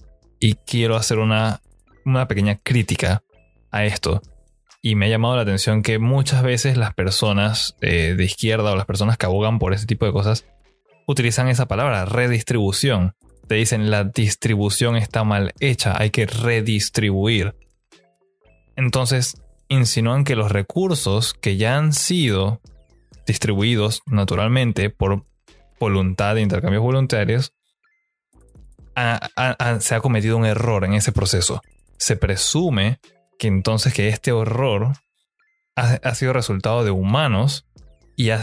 Y 0.41 0.55
quiero 0.55 0.97
hacer 0.97 1.19
una, 1.19 1.61
una 2.05 2.29
pequeña 2.29 2.57
crítica 2.57 3.23
a 3.71 3.85
esto. 3.85 4.23
Y 4.81 4.95
me 4.95 5.07
ha 5.07 5.09
llamado 5.09 5.37
la 5.37 5.43
atención 5.43 5.83
que 5.83 5.99
muchas 5.99 6.43
veces 6.43 6.77
las 6.77 6.95
personas 6.95 7.77
eh, 7.81 8.15
de 8.17 8.25
izquierda 8.25 8.73
o 8.73 8.77
las 8.77 8.87
personas 8.87 9.19
que 9.19 9.27
abogan 9.27 9.59
por 9.59 9.75
ese 9.75 9.87
tipo 9.87 10.07
de 10.07 10.12
cosas 10.12 10.47
utilizan 11.07 11.49
esa 11.49 11.67
palabra, 11.67 12.05
redistribución. 12.05 13.17
Te 13.49 13.55
dicen 13.55 13.90
la 13.90 14.05
distribución 14.05 14.97
está 14.97 15.25
mal 15.25 15.55
hecha, 15.59 15.99
hay 15.99 16.11
que 16.11 16.26
redistribuir. 16.26 17.55
Entonces, 18.76 19.43
insinúan 19.69 20.25
que 20.25 20.37
los 20.37 20.52
recursos 20.52 21.35
que 21.35 21.57
ya 21.57 21.76
han 21.76 21.93
sido 21.93 22.61
distribuidos 23.26 24.02
naturalmente 24.07 24.90
por 24.90 25.25
voluntad 25.81 26.35
de 26.35 26.43
intercambios 26.43 26.83
voluntarios, 26.83 27.55
se 29.81 29.95
ha 29.95 30.00
cometido 30.00 30.37
un 30.37 30.45
error 30.45 30.85
en 30.85 30.95
ese 30.95 31.12
proceso. 31.12 31.62
Se 31.99 32.17
presume 32.17 33.00
que 33.38 33.49
entonces 33.49 33.95
que 33.95 34.09
este 34.09 34.31
error 34.31 34.93
ha, 35.76 36.14
sido 36.14 36.33
resultado 36.33 36.85
de 36.85 36.90
humanos 36.90 37.67
y 38.17 38.31
ha 38.31 38.43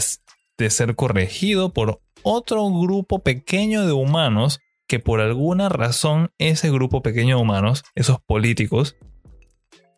de 0.57 0.69
ser 0.69 0.95
corregido 0.95 1.73
por 1.73 1.99
otro 2.23 2.67
grupo 2.69 3.19
pequeño 3.19 3.85
de 3.85 3.91
humanos 3.91 4.59
que 4.87 4.99
por 4.99 5.21
alguna 5.21 5.69
razón 5.69 6.31
ese 6.37 6.71
grupo 6.71 7.01
pequeño 7.01 7.37
de 7.37 7.41
humanos, 7.41 7.83
esos 7.95 8.19
políticos 8.19 8.95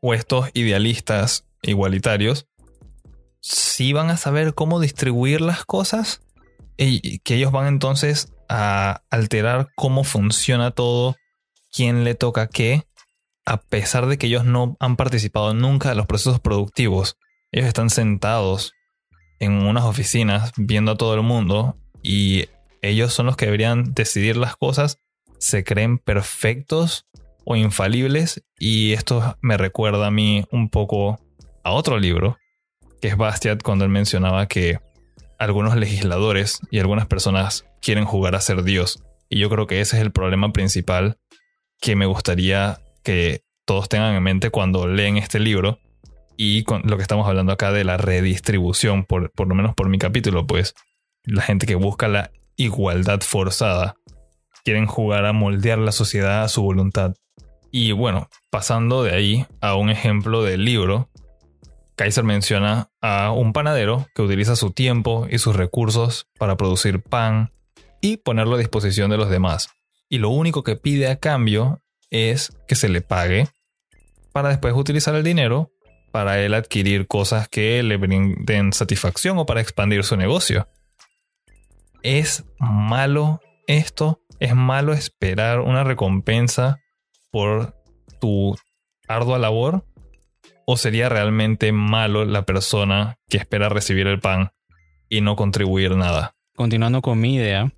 o 0.01 0.13
estos 0.13 0.49
idealistas 0.53 1.45
igualitarios, 1.61 2.47
sí 3.41 3.93
van 3.93 4.09
a 4.09 4.17
saber 4.17 4.53
cómo 4.53 4.79
distribuir 4.79 5.41
las 5.41 5.65
cosas 5.65 6.21
y 6.77 7.19
que 7.19 7.35
ellos 7.35 7.51
van 7.51 7.67
entonces 7.67 8.33
a 8.49 9.01
alterar 9.09 9.69
cómo 9.75 10.03
funciona 10.03 10.71
todo, 10.71 11.15
quién 11.71 12.03
le 12.03 12.15
toca 12.15 12.47
qué, 12.47 12.87
a 13.45 13.57
pesar 13.57 14.07
de 14.07 14.17
que 14.17 14.27
ellos 14.27 14.45
no 14.45 14.77
han 14.79 14.95
participado 14.95 15.53
nunca 15.53 15.91
en 15.91 15.97
los 15.97 16.05
procesos 16.05 16.39
productivos. 16.39 17.17
Ellos 17.51 17.67
están 17.67 17.89
sentados 17.89 18.73
en 19.39 19.53
unas 19.53 19.85
oficinas 19.85 20.51
viendo 20.57 20.91
a 20.91 20.97
todo 20.97 21.15
el 21.15 21.21
mundo 21.21 21.77
y 22.03 22.45
ellos 22.81 23.13
son 23.13 23.25
los 23.25 23.37
que 23.37 23.45
deberían 23.45 23.93
decidir 23.93 24.37
las 24.37 24.55
cosas, 24.55 24.99
se 25.39 25.63
creen 25.63 25.97
perfectos 25.97 27.05
o 27.45 27.55
infalibles 27.55 28.43
y 28.59 28.93
esto 28.93 29.37
me 29.41 29.57
recuerda 29.57 30.07
a 30.07 30.11
mí 30.11 30.45
un 30.51 30.69
poco 30.69 31.19
a 31.63 31.71
otro 31.71 31.99
libro, 31.99 32.37
que 33.01 33.09
es 33.09 33.17
Bastiat 33.17 33.61
cuando 33.61 33.85
él 33.85 33.91
mencionaba 33.91 34.47
que 34.47 34.79
algunos 35.37 35.75
legisladores 35.75 36.59
y 36.71 36.79
algunas 36.79 37.07
personas 37.07 37.65
quieren 37.81 38.05
jugar 38.05 38.35
a 38.35 38.41
ser 38.41 38.63
Dios. 38.63 39.03
Y 39.29 39.39
yo 39.39 39.49
creo 39.49 39.67
que 39.67 39.81
ese 39.81 39.97
es 39.97 40.01
el 40.01 40.11
problema 40.11 40.51
principal 40.51 41.17
que 41.79 41.95
me 41.95 42.05
gustaría 42.05 42.79
que 43.03 43.41
todos 43.65 43.89
tengan 43.89 44.15
en 44.15 44.23
mente 44.23 44.49
cuando 44.49 44.87
leen 44.87 45.17
este 45.17 45.39
libro 45.39 45.79
y 46.37 46.63
con 46.63 46.83
lo 46.85 46.97
que 46.97 47.01
estamos 47.01 47.27
hablando 47.27 47.51
acá 47.51 47.71
de 47.71 47.83
la 47.83 47.97
redistribución, 47.97 49.03
por, 49.03 49.31
por 49.31 49.47
lo 49.47 49.55
menos 49.55 49.75
por 49.75 49.89
mi 49.89 49.97
capítulo, 49.97 50.47
pues 50.47 50.73
la 51.23 51.41
gente 51.41 51.65
que 51.65 51.75
busca 51.75 52.07
la 52.07 52.31
igualdad 52.57 53.21
forzada, 53.21 53.95
quieren 54.65 54.85
jugar 54.85 55.25
a 55.25 55.33
moldear 55.33 55.77
la 55.77 55.91
sociedad 55.91 56.43
a 56.43 56.49
su 56.49 56.61
voluntad. 56.61 57.13
Y 57.71 57.93
bueno, 57.93 58.29
pasando 58.49 59.03
de 59.03 59.13
ahí 59.13 59.45
a 59.61 59.75
un 59.75 59.89
ejemplo 59.89 60.43
del 60.43 60.65
libro, 60.65 61.09
Kaiser 61.95 62.23
menciona 62.23 62.89
a 63.01 63.31
un 63.31 63.53
panadero 63.53 64.07
que 64.13 64.21
utiliza 64.21 64.55
su 64.55 64.71
tiempo 64.71 65.27
y 65.29 65.37
sus 65.37 65.55
recursos 65.55 66.27
para 66.37 66.57
producir 66.57 67.01
pan 67.01 67.51
y 68.01 68.17
ponerlo 68.17 68.55
a 68.55 68.59
disposición 68.59 69.09
de 69.09 69.17
los 69.17 69.29
demás. 69.29 69.69
Y 70.09 70.19
lo 70.19 70.29
único 70.29 70.63
que 70.63 70.75
pide 70.75 71.09
a 71.09 71.17
cambio 71.17 71.81
es 72.09 72.51
que 72.67 72.75
se 72.75 72.89
le 72.89 73.01
pague 73.01 73.47
para 74.31 74.49
después 74.49 74.73
utilizar 74.75 75.15
el 75.15 75.23
dinero 75.23 75.71
para 76.11 76.39
él 76.39 76.53
adquirir 76.53 77.07
cosas 77.07 77.47
que 77.47 77.83
le 77.83 77.97
brinden 77.97 78.73
satisfacción 78.73 79.37
o 79.37 79.45
para 79.45 79.61
expandir 79.61 80.03
su 80.03 80.17
negocio. 80.17 80.67
¿Es 82.03 82.45
malo 82.59 83.41
esto? 83.67 84.21
¿Es 84.39 84.55
malo 84.55 84.93
esperar 84.93 85.59
una 85.59 85.83
recompensa 85.83 86.79
por 87.31 87.75
tu 88.19 88.55
ardua 89.07 89.39
labor? 89.39 89.85
¿O 90.65 90.77
sería 90.77 91.09
realmente 91.09 91.71
malo 91.71 92.25
la 92.25 92.43
persona 92.43 93.17
que 93.29 93.37
espera 93.37 93.69
recibir 93.69 94.07
el 94.07 94.19
pan 94.19 94.51
y 95.09 95.21
no 95.21 95.35
contribuir 95.35 95.95
nada? 95.95 96.35
Continuando 96.55 97.01
con 97.01 97.19
mi 97.19 97.35
idea, 97.35 97.71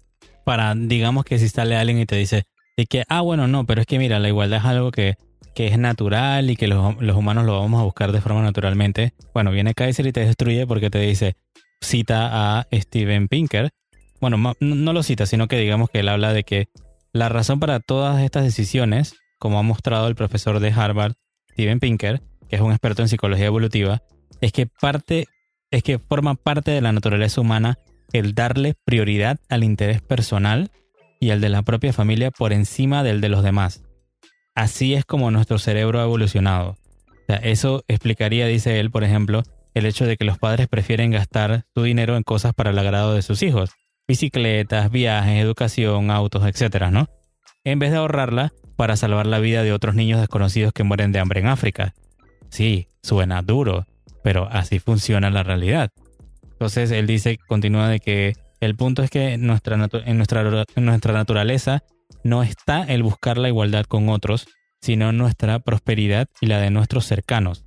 para, 0.44 0.74
digamos 0.76 1.26
que 1.26 1.38
si 1.38 1.50
sale 1.50 1.76
alguien 1.76 2.00
y 2.00 2.06
te 2.06 2.16
dice 2.16 2.46
que, 2.88 3.04
ah, 3.10 3.22
bueno, 3.22 3.48
no, 3.48 3.66
pero 3.66 3.82
es 3.82 3.88
que 3.88 4.00
mira, 4.00 4.20
la 4.20 4.30
igualdad 4.30 4.60
es 4.60 4.66
algo 4.66 4.92
que, 4.92 5.16
que 5.54 5.68
es 5.68 5.78
natural 5.78 6.50
y 6.50 6.56
que 6.56 6.68
los, 6.68 6.96
humanos 7.16 7.46
lo 7.46 7.60
vamos 7.60 7.82
a 7.82 7.84
buscar 7.84 8.12
de 8.12 8.22
forma 8.22 8.42
naturalmente. 8.42 9.14
Bueno, 9.34 9.52
viene 9.52 9.74
Kaiser 9.74 10.08
y 10.08 10.12
te 10.12 10.26
destruye 10.26 10.66
porque 10.68 10.90
te 10.90 11.00
dice, 11.00 11.36
cita 11.82 12.60
a 12.60 12.68
Steven 12.72 13.28
Pinker. 13.28 13.72
Bueno, 14.20 14.54
no 14.60 14.94
lo 14.94 15.04
cita, 15.04 15.26
sino 15.26 15.48
que 15.48 15.58
digamos 15.58 15.90
que 15.90 16.00
él 16.00 16.10
habla 16.10 16.34
de 16.34 16.44
que 16.44 16.68
la 17.12 17.30
razón 17.30 17.60
para 17.60 17.80
todas 17.80 18.22
estas 18.22 18.44
decisiones, 18.44 19.16
como 19.40 19.60
ha 19.60 19.64
mostrado 19.64 20.08
el 20.08 20.16
profesor 20.16 20.60
de 20.60 20.72
Harvard, 20.72 21.14
Steven 21.52 21.80
Pinker, 21.80 22.22
que 22.50 22.56
es 22.56 22.62
un 22.62 22.72
experto 22.72 23.02
en 23.02 23.10
psicología 23.10 23.46
evolutiva, 23.46 24.02
es 24.42 24.52
que 24.52 24.68
parte, 24.68 25.28
es 25.72 25.84
que 25.84 26.00
forma 26.00 26.36
parte 26.36 26.72
de 26.72 26.82
la 26.82 26.92
naturaleza 26.92 27.42
humana 27.42 27.78
el 28.14 28.34
darle 28.34 28.76
prioridad 28.86 29.40
al 29.50 29.64
interés 29.64 30.02
personal 30.02 30.72
y 31.20 31.32
al 31.32 31.42
de 31.42 31.50
la 31.50 31.62
propia 31.62 31.94
familia 31.94 32.32
por 32.32 32.54
encima 32.54 33.04
del 33.04 33.22
de 33.22 33.30
los 33.30 33.44
demás. 33.44 33.84
Así 34.56 34.94
es 34.94 35.06
como 35.06 35.32
nuestro 35.32 35.60
cerebro 35.60 36.00
ha 36.00 36.04
evolucionado. 36.04 36.78
eso 37.28 37.84
explicaría, 37.88 38.48
dice 38.48 38.80
él, 38.80 38.92
por 38.92 39.04
ejemplo, 39.04 39.44
el 39.74 39.86
hecho 39.86 40.06
de 40.06 40.18
que 40.18 40.26
los 40.26 40.38
padres 40.38 40.68
prefieren 40.68 41.12
gastar 41.12 41.66
su 41.74 41.84
dinero 41.84 42.18
en 42.18 42.24
cosas 42.24 42.54
para 42.54 42.72
el 42.72 42.80
agrado 42.80 43.14
de 43.14 43.22
sus 43.22 43.44
hijos. 43.44 43.72
Bicicletas, 44.10 44.90
viajes, 44.90 45.40
educación, 45.40 46.10
autos, 46.10 46.44
etc., 46.44 46.88
¿no? 46.92 47.10
En 47.64 47.78
vez 47.78 47.92
de 47.92 47.98
ahorrarla 47.98 48.52
para 48.76 48.96
salvar 48.96 49.28
la 49.28 49.38
vida 49.38 49.62
de 49.62 49.72
otros 49.72 49.94
niños 49.94 50.20
desconocidos 50.20 50.74
que 50.74 50.84
mueren 50.84 51.12
de 51.12 51.20
hambre 51.20 51.42
en 51.42 51.46
África. 51.46 51.94
Sí, 52.50 52.88
suena 53.04 53.44
duro, 53.44 53.86
pero 54.24 54.50
así 54.52 54.80
funciona 54.80 55.30
la 55.30 55.44
realidad. 55.44 55.92
Entonces 56.54 56.90
él 56.90 57.06
dice, 57.06 57.38
continúa 57.48 57.88
de 57.88 58.00
que 58.00 58.34
el 58.62 58.76
punto 58.76 59.04
es 59.04 59.12
que 59.12 59.38
nuestra 59.38 59.76
en, 59.76 60.18
nuestra, 60.18 60.66
en 60.76 60.86
nuestra 60.86 61.14
naturaleza 61.14 61.84
no 62.24 62.42
está 62.42 62.82
el 62.82 63.04
buscar 63.04 63.38
la 63.38 63.50
igualdad 63.50 63.86
con 63.86 64.10
otros, 64.10 64.48
sino 64.82 65.12
nuestra 65.12 65.60
prosperidad 65.60 66.30
y 66.42 66.48
la 66.48 66.60
de 66.60 66.72
nuestros 66.72 67.06
cercanos. 67.06 67.64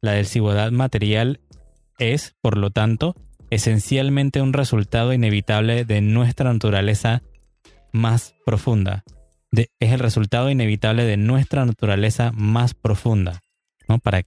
La 0.00 0.10
desigualdad 0.10 0.72
material 0.72 1.38
es, 2.00 2.34
por 2.42 2.58
lo 2.58 2.70
tanto, 2.70 3.14
esencialmente 3.54 4.42
un 4.42 4.52
resultado 4.52 5.12
inevitable 5.12 5.84
de 5.84 6.00
nuestra 6.00 6.52
naturaleza 6.52 7.22
más 7.92 8.34
profunda. 8.44 9.04
es 9.52 9.92
el 9.92 10.00
resultado 10.00 10.50
inevitable 10.50 11.04
de 11.04 11.16
nuestra 11.16 11.64
naturaleza 11.64 12.32
más 12.34 12.74
profunda. 12.74 13.40
¿no? 13.88 13.98
Para 13.98 14.22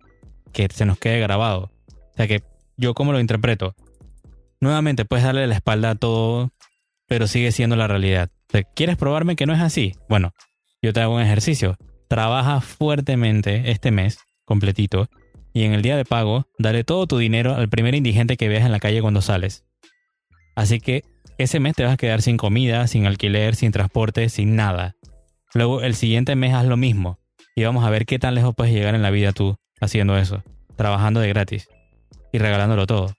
que 0.53 0.67
se 0.73 0.85
nos 0.85 0.97
quede 0.97 1.19
grabado. 1.19 1.71
O 1.91 2.13
sea 2.15 2.27
que 2.27 2.41
yo 2.77 2.93
como 2.93 3.11
lo 3.11 3.19
interpreto. 3.19 3.75
Nuevamente 4.61 5.05
puedes 5.05 5.25
darle 5.25 5.45
la 5.45 5.55
espalda 5.55 5.91
a 5.91 5.95
todo, 5.95 6.51
pero 7.05 7.27
sigue 7.27 7.51
siendo 7.51 7.75
la 7.75 7.87
realidad. 7.87 8.29
¿Quieres 8.75 8.95
probarme 8.95 9.35
que 9.35 9.45
no 9.45 9.53
es 9.53 9.59
así? 9.59 9.93
Bueno, 10.07 10.33
yo 10.81 10.93
te 10.93 11.01
hago 11.01 11.15
un 11.15 11.21
ejercicio. 11.21 11.75
Trabaja 12.07 12.61
fuertemente 12.61 13.71
este 13.71 13.91
mes, 13.91 14.19
completito, 14.45 15.09
y 15.57 15.63
en 15.63 15.73
el 15.73 15.81
día 15.81 15.97
de 15.97 16.05
pago, 16.05 16.45
dale 16.59 16.83
todo 16.83 17.07
tu 17.07 17.17
dinero 17.17 17.55
al 17.55 17.67
primer 17.67 17.95
indigente 17.95 18.37
que 18.37 18.47
veas 18.47 18.63
en 18.63 18.71
la 18.71 18.79
calle 18.79 19.01
cuando 19.01 19.23
sales. 19.23 19.65
Así 20.55 20.79
que 20.79 21.03
ese 21.39 21.59
mes 21.59 21.73
te 21.73 21.83
vas 21.83 21.93
a 21.93 21.97
quedar 21.97 22.21
sin 22.21 22.37
comida, 22.37 22.85
sin 22.85 23.07
alquiler, 23.07 23.55
sin 23.55 23.71
transporte, 23.71 24.29
sin 24.29 24.55
nada. 24.55 24.95
Luego 25.55 25.81
el 25.81 25.95
siguiente 25.95 26.35
mes 26.35 26.53
haz 26.53 26.67
lo 26.67 26.77
mismo 26.77 27.17
y 27.55 27.63
vamos 27.63 27.83
a 27.83 27.89
ver 27.89 28.05
qué 28.05 28.19
tan 28.19 28.35
lejos 28.35 28.53
puedes 28.55 28.71
llegar 28.71 28.93
en 28.93 29.01
la 29.01 29.09
vida 29.09 29.31
tú 29.31 29.55
haciendo 29.81 30.15
eso, 30.15 30.43
trabajando 30.75 31.21
de 31.21 31.29
gratis 31.29 31.67
y 32.31 32.37
regalándolo 32.37 32.85
todo. 32.85 33.15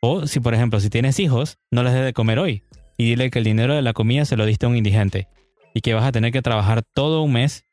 O 0.00 0.26
si 0.26 0.40
por 0.40 0.54
ejemplo, 0.54 0.80
si 0.80 0.88
tienes 0.88 1.20
hijos, 1.20 1.58
no 1.70 1.82
les 1.82 1.92
des 1.92 2.06
de 2.06 2.14
comer 2.14 2.38
hoy 2.38 2.62
y 2.96 3.04
dile 3.04 3.30
que 3.30 3.40
el 3.40 3.44
dinero 3.44 3.74
de 3.74 3.82
la 3.82 3.92
comida 3.92 4.24
se 4.24 4.38
lo 4.38 4.46
diste 4.46 4.64
a 4.64 4.70
un 4.70 4.78
indigente 4.78 5.28
y 5.74 5.82
que 5.82 5.92
vas 5.92 6.06
a 6.06 6.12
tener 6.12 6.32
que 6.32 6.40
trabajar 6.40 6.84
todo 6.94 7.20
un 7.20 7.34
mes, 7.34 7.66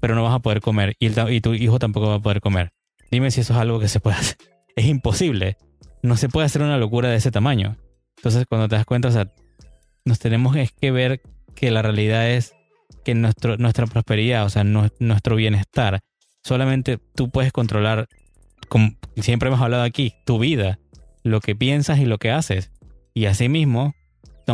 pero 0.00 0.14
no 0.14 0.24
vas 0.24 0.34
a 0.34 0.38
poder 0.38 0.62
comer 0.62 0.96
y, 0.98 1.08
y 1.30 1.40
tu 1.42 1.52
hijo 1.52 1.78
tampoco 1.78 2.08
va 2.08 2.14
a 2.14 2.20
poder 2.22 2.40
comer. 2.40 2.72
Dime 3.10 3.30
si 3.30 3.40
eso 3.40 3.52
es 3.54 3.58
algo 3.58 3.80
que 3.80 3.88
se 3.88 4.00
puede 4.00 4.16
hacer. 4.16 4.36
Es 4.76 4.86
imposible. 4.86 5.56
No 6.04 6.16
se 6.16 6.28
puede 6.28 6.46
hacer 6.46 6.62
una 6.62 6.78
locura 6.78 7.08
de 7.08 7.16
ese 7.16 7.32
tamaño. 7.32 7.76
Entonces, 8.18 8.46
cuando 8.48 8.68
te 8.68 8.76
das 8.76 8.84
cuenta, 8.84 9.08
o 9.08 9.10
sea, 9.10 9.32
nos 10.04 10.20
tenemos 10.20 10.54
que 10.80 10.90
ver 10.92 11.20
que 11.56 11.72
la 11.72 11.82
realidad 11.82 12.30
es 12.30 12.54
que 13.04 13.16
nuestro, 13.16 13.56
nuestra 13.56 13.88
prosperidad, 13.88 14.44
o 14.44 14.50
sea, 14.50 14.62
nuestro 14.62 15.34
bienestar, 15.34 15.98
solamente 16.44 16.98
tú 17.16 17.28
puedes 17.30 17.50
controlar, 17.50 18.06
como 18.68 18.90
siempre 19.16 19.48
hemos 19.48 19.60
hablado 19.60 19.82
aquí, 19.82 20.14
tu 20.24 20.38
vida, 20.38 20.78
lo 21.24 21.40
que 21.40 21.56
piensas 21.56 21.98
y 21.98 22.04
lo 22.04 22.18
que 22.18 22.30
haces. 22.30 22.70
Y 23.14 23.26
asimismo, 23.26 23.94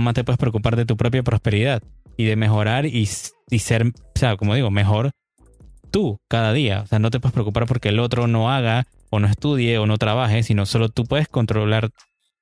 más 0.00 0.14
te 0.14 0.24
puedes 0.24 0.38
preocupar 0.38 0.76
de 0.76 0.86
tu 0.86 0.96
propia 0.96 1.22
prosperidad 1.22 1.82
y 2.16 2.24
de 2.24 2.36
mejorar 2.36 2.86
y, 2.86 3.08
y 3.50 3.58
ser, 3.58 3.86
o 3.86 4.18
sea, 4.18 4.36
como 4.36 4.54
digo, 4.54 4.70
mejor 4.70 5.10
tú 5.94 6.20
cada 6.26 6.52
día. 6.52 6.80
O 6.80 6.86
sea, 6.88 6.98
no 6.98 7.12
te 7.12 7.20
puedes 7.20 7.32
preocupar 7.32 7.66
porque 7.66 7.90
el 7.90 8.00
otro 8.00 8.26
no 8.26 8.50
haga 8.50 8.88
o 9.10 9.20
no 9.20 9.28
estudie 9.28 9.78
o 9.78 9.86
no 9.86 9.96
trabaje, 9.96 10.42
sino 10.42 10.66
solo 10.66 10.88
tú 10.88 11.04
puedes 11.04 11.28
controlar 11.28 11.90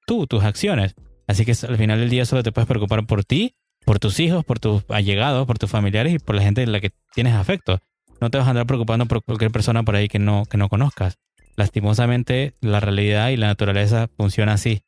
tú, 0.06 0.26
tus 0.26 0.42
acciones. 0.42 0.94
Así 1.28 1.44
que 1.44 1.52
al 1.68 1.76
final 1.76 2.00
del 2.00 2.08
día 2.08 2.24
solo 2.24 2.42
te 2.42 2.50
puedes 2.50 2.66
preocupar 2.66 3.04
por 3.04 3.26
ti, 3.26 3.54
por 3.84 3.98
tus 3.98 4.20
hijos, 4.20 4.42
por 4.42 4.58
tus 4.58 4.84
allegados, 4.88 5.46
por 5.46 5.58
tus 5.58 5.70
familiares 5.70 6.14
y 6.14 6.18
por 6.18 6.34
la 6.34 6.40
gente 6.40 6.62
en 6.62 6.72
la 6.72 6.80
que 6.80 6.92
tienes 7.14 7.34
afecto. 7.34 7.78
No 8.22 8.30
te 8.30 8.38
vas 8.38 8.46
a 8.46 8.50
andar 8.50 8.66
preocupando 8.66 9.04
por 9.04 9.22
cualquier 9.22 9.50
persona 9.50 9.82
por 9.82 9.96
ahí 9.96 10.08
que 10.08 10.18
no, 10.18 10.46
que 10.46 10.56
no 10.56 10.70
conozcas. 10.70 11.18
Lastimosamente, 11.54 12.54
la 12.62 12.80
realidad 12.80 13.28
y 13.28 13.36
la 13.36 13.48
naturaleza 13.48 14.08
funciona 14.16 14.54
así. 14.54 14.80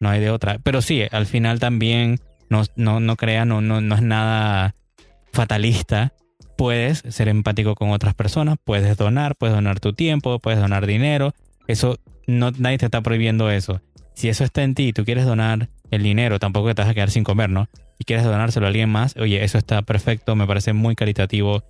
No 0.00 0.08
hay 0.08 0.20
de 0.20 0.30
otra. 0.30 0.58
Pero 0.62 0.80
sí, 0.80 1.02
al 1.10 1.26
final 1.26 1.60
también 1.60 2.18
no, 2.48 2.62
no, 2.76 2.98
no 2.98 3.14
no, 3.44 3.60
no, 3.60 3.80
no 3.82 3.94
es 3.94 4.02
nada 4.02 4.74
fatalista. 5.34 6.14
Puedes 6.56 7.02
ser 7.08 7.28
empático 7.28 7.74
con 7.74 7.90
otras 7.90 8.14
personas, 8.14 8.56
puedes 8.62 8.96
donar, 8.96 9.36
puedes 9.36 9.54
donar 9.54 9.80
tu 9.80 9.92
tiempo, 9.92 10.38
puedes 10.38 10.58
donar 10.58 10.86
dinero. 10.86 11.34
Eso, 11.66 11.98
no, 12.26 12.50
nadie 12.52 12.78
te 12.78 12.86
está 12.86 13.02
prohibiendo 13.02 13.50
eso. 13.50 13.80
Si 14.14 14.28
eso 14.28 14.44
está 14.44 14.62
en 14.62 14.74
ti 14.74 14.88
y 14.88 14.92
tú 14.92 15.04
quieres 15.04 15.26
donar 15.26 15.68
el 15.90 16.02
dinero, 16.02 16.38
tampoco 16.38 16.74
te 16.74 16.82
vas 16.82 16.90
a 16.90 16.94
quedar 16.94 17.10
sin 17.10 17.24
comer, 17.24 17.50
¿no? 17.50 17.68
Y 17.98 18.04
quieres 18.04 18.24
donárselo 18.24 18.66
a 18.66 18.68
alguien 18.68 18.88
más, 18.88 19.16
oye, 19.16 19.44
eso 19.44 19.58
está 19.58 19.82
perfecto, 19.82 20.34
me 20.36 20.46
parece 20.46 20.72
muy 20.72 20.96
caritativo, 20.96 21.62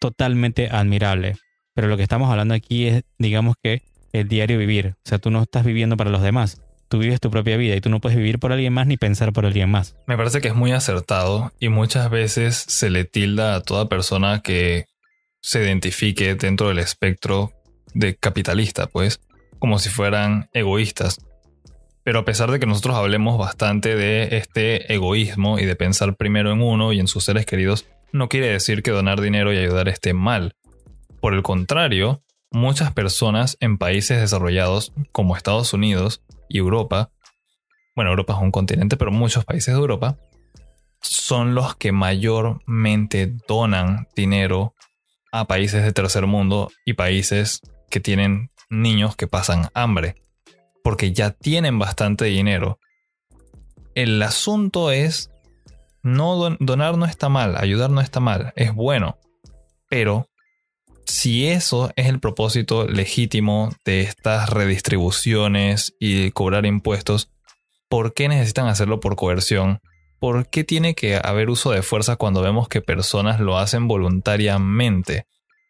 totalmente 0.00 0.68
admirable. 0.70 1.36
Pero 1.74 1.88
lo 1.88 1.96
que 1.96 2.02
estamos 2.02 2.30
hablando 2.30 2.54
aquí 2.54 2.86
es, 2.86 3.04
digamos 3.18 3.54
que, 3.62 3.82
el 4.12 4.28
diario 4.28 4.58
vivir. 4.58 4.94
O 4.96 5.08
sea, 5.08 5.18
tú 5.18 5.30
no 5.30 5.42
estás 5.42 5.64
viviendo 5.64 5.96
para 5.96 6.10
los 6.10 6.22
demás 6.22 6.60
tú 6.92 6.98
vives 6.98 7.20
tu 7.20 7.30
propia 7.30 7.56
vida 7.56 7.74
y 7.74 7.80
tú 7.80 7.88
no 7.88 8.00
puedes 8.00 8.18
vivir 8.18 8.38
por 8.38 8.52
alguien 8.52 8.74
más 8.74 8.86
ni 8.86 8.98
pensar 8.98 9.32
por 9.32 9.46
alguien 9.46 9.70
más. 9.70 9.96
Me 10.06 10.18
parece 10.18 10.42
que 10.42 10.48
es 10.48 10.54
muy 10.54 10.72
acertado 10.72 11.50
y 11.58 11.70
muchas 11.70 12.10
veces 12.10 12.54
se 12.68 12.90
le 12.90 13.06
tilda 13.06 13.54
a 13.54 13.62
toda 13.62 13.88
persona 13.88 14.42
que 14.42 14.84
se 15.40 15.62
identifique 15.62 16.34
dentro 16.34 16.68
del 16.68 16.78
espectro 16.78 17.50
de 17.94 18.14
capitalista, 18.14 18.88
pues, 18.88 19.22
como 19.58 19.78
si 19.78 19.88
fueran 19.88 20.50
egoístas. 20.52 21.18
Pero 22.04 22.18
a 22.18 22.24
pesar 22.26 22.50
de 22.50 22.60
que 22.60 22.66
nosotros 22.66 22.94
hablemos 22.94 23.38
bastante 23.38 23.96
de 23.96 24.36
este 24.36 24.92
egoísmo 24.92 25.58
y 25.58 25.64
de 25.64 25.74
pensar 25.74 26.16
primero 26.16 26.52
en 26.52 26.60
uno 26.60 26.92
y 26.92 27.00
en 27.00 27.08
sus 27.08 27.24
seres 27.24 27.46
queridos, 27.46 27.86
no 28.12 28.28
quiere 28.28 28.48
decir 28.48 28.82
que 28.82 28.90
donar 28.90 29.22
dinero 29.22 29.50
y 29.50 29.56
ayudar 29.56 29.88
esté 29.88 30.12
mal. 30.12 30.56
Por 31.22 31.32
el 31.32 31.42
contrario, 31.42 32.22
muchas 32.50 32.92
personas 32.92 33.56
en 33.60 33.78
países 33.78 34.20
desarrollados 34.20 34.92
como 35.10 35.38
Estados 35.38 35.72
Unidos 35.72 36.20
y 36.52 36.58
Europa, 36.58 37.10
bueno, 37.96 38.10
Europa 38.10 38.34
es 38.34 38.40
un 38.40 38.50
continente, 38.50 38.96
pero 38.96 39.10
muchos 39.10 39.44
países 39.44 39.74
de 39.74 39.80
Europa, 39.80 40.18
son 41.00 41.54
los 41.54 41.74
que 41.76 41.92
mayormente 41.92 43.34
donan 43.48 44.06
dinero 44.14 44.74
a 45.32 45.46
países 45.46 45.82
de 45.82 45.92
tercer 45.92 46.26
mundo 46.26 46.70
y 46.84 46.92
países 46.92 47.60
que 47.90 48.00
tienen 48.00 48.50
niños 48.68 49.16
que 49.16 49.26
pasan 49.26 49.70
hambre, 49.74 50.22
porque 50.84 51.12
ya 51.12 51.30
tienen 51.30 51.78
bastante 51.78 52.26
dinero. 52.26 52.78
El 53.94 54.22
asunto 54.22 54.90
es, 54.90 55.30
no 56.02 56.56
donar 56.60 56.98
no 56.98 57.06
está 57.06 57.28
mal, 57.28 57.56
ayudar 57.56 57.90
no 57.90 58.00
está 58.00 58.20
mal, 58.20 58.52
es 58.56 58.74
bueno, 58.74 59.18
pero 59.88 60.28
si 61.06 61.48
eso 61.48 61.90
es 61.96 62.06
el 62.06 62.20
propósito 62.20 62.86
legítimo 62.86 63.70
de 63.84 64.02
estas 64.02 64.50
redistribuciones 64.50 65.94
y 65.98 66.30
cobrar 66.30 66.66
impuestos, 66.66 67.30
¿por 67.88 68.14
qué 68.14 68.28
necesitan 68.28 68.66
hacerlo 68.66 69.00
por 69.00 69.16
coerción? 69.16 69.80
¿Por 70.18 70.48
qué 70.48 70.64
tiene 70.64 70.94
que 70.94 71.16
haber 71.16 71.50
uso 71.50 71.72
de 71.72 71.82
fuerza 71.82 72.16
cuando 72.16 72.42
vemos 72.42 72.68
que 72.68 72.80
personas 72.80 73.40
lo 73.40 73.58
hacen 73.58 73.88
voluntariamente? 73.88 75.26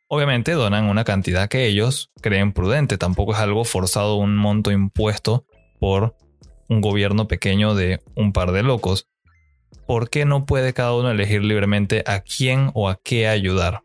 Obviamente 0.09 0.53
donan 0.53 0.85
una 0.85 1.05
cantidad 1.05 1.49
que 1.49 1.67
ellos 1.67 2.11
creen 2.21 2.53
prudente, 2.53 2.99
tampoco 2.99 3.33
es 3.33 3.39
algo 3.39 3.65
forzado 3.65 4.17
un 4.17 4.37
monto 4.37 4.71
impuesto 4.71 5.47
por 5.81 6.17
un 6.69 6.83
gobierno 6.83 7.29
pequeño 7.29 7.75
de 7.75 8.01
un 8.15 8.33
par 8.33 8.53
de 8.53 8.63
locos. 8.63 9.09
¿Por 9.87 10.11
qué 10.11 10.25
no 10.25 10.45
puede 10.45 10.75
cada 10.75 10.95
uno 10.95 11.11
elegir 11.11 11.43
libremente 11.43 12.05
a 12.07 12.21
quién 12.21 12.71
o 12.75 12.89
a 12.89 13.01
qué 13.03 13.27
ayudar? 13.27 13.83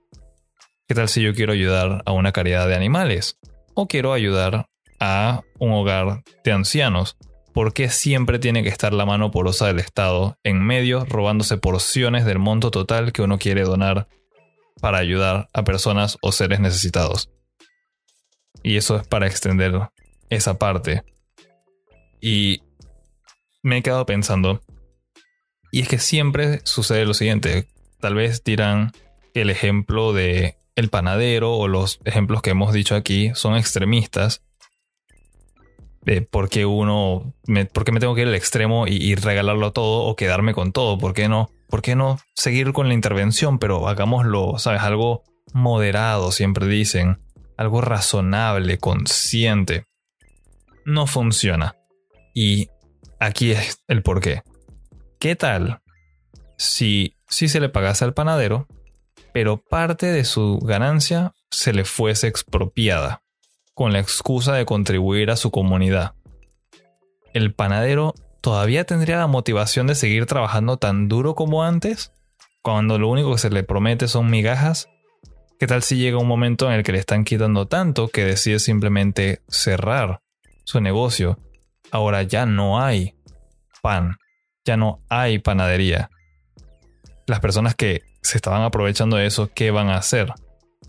¿Qué 0.88 0.96
tal 0.96 1.10
si 1.10 1.22
yo 1.22 1.34
quiero 1.34 1.52
ayudar 1.52 2.02
a 2.06 2.14
una 2.14 2.32
caridad 2.32 2.66
de 2.66 2.76
animales? 2.76 3.38
¿O 3.74 3.90
quiero 3.90 4.14
ayudar 4.14 4.70
a 5.02 5.42
un 5.60 5.74
hogar 5.74 6.24
de 6.46 6.52
ancianos? 6.54 7.18
¿Por 7.54 7.74
qué 7.74 7.90
siempre 7.90 8.40
tiene 8.40 8.64
que 8.64 8.70
estar 8.70 8.94
la 8.94 9.06
mano 9.06 9.30
porosa 9.30 9.68
del 9.68 9.80
Estado 9.80 10.38
en 10.46 10.64
medio 10.64 11.04
robándose 11.04 11.58
porciones 11.58 12.24
del 12.24 12.40
monto 12.40 12.72
total 12.72 13.12
que 13.12 13.22
uno 13.22 13.38
quiere 13.38 13.64
donar 13.64 14.08
para 14.80 15.00
ayudar 15.00 15.50
a 15.52 15.66
personas 15.66 16.18
o 16.22 16.32
seres 16.32 16.62
necesitados? 16.62 17.32
Y 18.64 18.78
eso 18.78 18.96
es 18.96 19.06
para 19.06 19.28
extender 19.28 19.90
esa 20.30 20.58
parte. 20.58 21.04
Y 22.22 22.62
me 23.62 23.80
he 23.80 23.84
quedado 23.84 24.06
pensando, 24.06 24.62
y 25.70 25.82
es 25.82 25.90
que 25.90 26.00
siempre 26.00 26.62
sucede 26.64 27.04
lo 27.04 27.14
siguiente, 27.14 27.68
tal 28.00 28.16
vez 28.16 28.46
dirán 28.46 28.94
el 29.34 29.50
ejemplo 29.50 30.14
de 30.14 30.57
el 30.78 30.90
panadero 30.90 31.56
o 31.56 31.68
los 31.68 32.00
ejemplos 32.06 32.44
que 32.44 32.52
hemos 32.52 32.72
dicho 32.72 32.96
aquí 32.96 33.32
son 33.34 33.58
extremistas. 33.58 34.44
Por 36.30 36.50
qué 36.50 36.66
uno, 36.66 37.34
me, 37.48 37.66
por 37.66 37.84
qué 37.84 37.92
me 37.92 38.00
tengo 38.00 38.16
que 38.16 38.22
ir 38.22 38.28
al 38.28 38.36
extremo 38.36 38.88
y, 38.88 39.16
regalarlo 39.16 39.74
todo 39.74 40.06
o 40.06 40.16
quedarme 40.16 40.54
con 40.54 40.72
todo, 40.72 40.98
¿por 40.98 41.14
qué 41.14 41.28
no? 41.28 41.50
¿Por 41.68 41.82
qué 41.82 41.96
no 41.96 42.20
seguir 42.34 42.72
con 42.72 42.88
la 42.88 42.94
intervención? 42.94 43.60
Pero 43.60 43.90
hagámoslo, 43.90 44.58
¿sabes? 44.60 44.82
Algo 44.82 45.24
moderado, 45.52 46.32
siempre 46.32 46.68
dicen. 46.68 47.20
Algo 47.58 47.82
razonable, 47.82 48.78
consciente. 48.78 49.86
No 50.86 51.08
funciona. 51.08 51.76
Y 52.34 52.70
aquí 53.20 53.52
es 53.52 53.84
el 53.88 54.04
por 54.04 54.22
qué. 54.22 54.44
¿Qué 55.20 55.36
tal 55.36 55.82
si, 56.56 57.18
si 57.28 57.50
se 57.50 57.60
le 57.60 57.68
pagase 57.68 58.06
al 58.06 58.14
panadero 58.14 58.68
pero 59.38 59.58
parte 59.58 60.08
de 60.08 60.26
su 60.26 60.58
ganancia 60.58 61.32
se 61.52 61.72
le 61.72 61.86
fuese 61.86 62.26
expropiada, 62.26 63.22
con 63.76 63.94
la 63.94 64.00
excusa 64.00 64.54
de 64.54 64.66
contribuir 64.66 65.30
a 65.30 65.36
su 65.36 65.52
comunidad. 65.52 66.16
¿El 67.36 67.54
panadero 67.54 68.16
todavía 68.42 68.86
tendría 68.86 69.18
la 69.18 69.28
motivación 69.28 69.86
de 69.86 69.94
seguir 69.94 70.26
trabajando 70.26 70.78
tan 70.78 71.08
duro 71.08 71.36
como 71.36 71.64
antes? 71.64 72.12
Cuando 72.64 72.98
lo 72.98 73.10
único 73.10 73.34
que 73.34 73.38
se 73.38 73.52
le 73.52 73.62
promete 73.62 74.08
son 74.08 74.32
migajas. 74.32 74.90
¿Qué 75.60 75.68
tal 75.68 75.84
si 75.84 75.98
llega 75.98 76.18
un 76.18 76.28
momento 76.28 76.66
en 76.66 76.74
el 76.74 76.82
que 76.82 76.94
le 76.94 76.98
están 76.98 77.24
quitando 77.24 77.68
tanto 77.68 78.08
que 78.08 78.26
decide 78.26 78.58
simplemente 78.58 79.44
cerrar 79.50 80.22
su 80.64 80.82
negocio? 80.82 81.38
Ahora 81.92 82.24
ya 82.24 82.48
no 82.48 82.82
hay 82.82 83.14
pan, 83.84 84.18
ya 84.66 84.78
no 84.78 85.04
hay 85.10 85.38
panadería. 85.38 86.10
Las 87.28 87.40
personas 87.40 87.76
que 87.76 88.02
se 88.22 88.38
estaban 88.38 88.64
aprovechando 88.64 89.18
de 89.18 89.26
eso, 89.26 89.50
¿qué 89.54 89.72
van 89.72 89.90
a 89.90 89.98
hacer? 89.98 90.34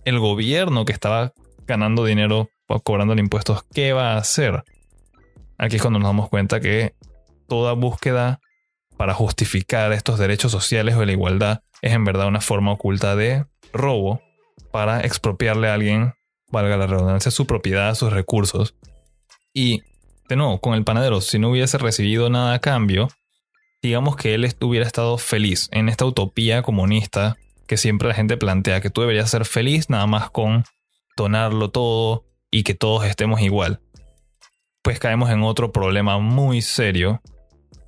El 0.05 0.19
gobierno 0.19 0.85
que 0.85 0.93
estaba 0.93 1.33
ganando 1.67 2.05
dinero 2.05 2.51
cobrando 2.83 3.15
impuestos, 3.15 3.65
¿qué 3.73 3.93
va 3.93 4.13
a 4.13 4.19
hacer? 4.19 4.63
Aquí 5.57 5.77
es 5.77 5.83
cuando 5.83 5.99
nos 5.99 6.09
damos 6.09 6.29
cuenta 6.29 6.61
que 6.61 6.95
toda 7.47 7.73
búsqueda 7.73 8.41
para 8.97 9.15
justificar 9.15 9.93
estos 9.93 10.19
derechos 10.19 10.53
sociales 10.53 10.97
o 10.97 11.05
la 11.05 11.13
igualdad 11.13 11.61
es 11.83 11.93
en 11.93 12.05
verdad 12.05 12.27
una 12.27 12.41
forma 12.41 12.73
oculta 12.73 13.17
de 13.17 13.47
robo 13.73 14.21
para 14.71 15.01
expropiarle 15.01 15.69
a 15.69 15.75
alguien, 15.75 16.15
valga 16.51 16.77
la 16.77 16.87
redundancia, 16.87 17.31
su 17.31 17.47
propiedad, 17.47 17.95
sus 17.95 18.13
recursos. 18.13 18.75
Y, 19.55 19.83
de 20.29 20.37
nuevo, 20.37 20.61
con 20.61 20.75
el 20.75 20.85
panadero, 20.85 21.21
si 21.21 21.39
no 21.39 21.51
hubiese 21.51 21.79
recibido 21.79 22.29
nada 22.29 22.55
a 22.55 22.59
cambio, 22.59 23.09
digamos 23.83 24.17
que 24.17 24.35
él 24.35 24.49
hubiera 24.61 24.87
estado 24.87 25.19
feliz 25.19 25.69
en 25.73 25.89
esta 25.89 26.05
utopía 26.05 26.63
comunista 26.63 27.37
que 27.67 27.77
siempre 27.77 28.09
la 28.09 28.15
gente 28.15 28.37
plantea, 28.37 28.81
que 28.81 28.91
tú 28.91 29.03
deberías 29.03 29.31
ser 29.31 29.45
feliz 29.45 29.91
nada 29.91 30.07
más 30.07 30.31
con 30.31 30.65
donarlo 31.17 31.71
todo 31.71 32.25
y 32.51 32.63
que 32.63 32.75
todos 32.75 33.05
estemos 33.05 33.41
igual. 33.41 33.81
Pues 34.83 34.99
caemos 34.99 35.31
en 35.31 35.43
otro 35.43 35.71
problema 35.71 36.19
muy 36.19 36.63
serio 36.63 37.21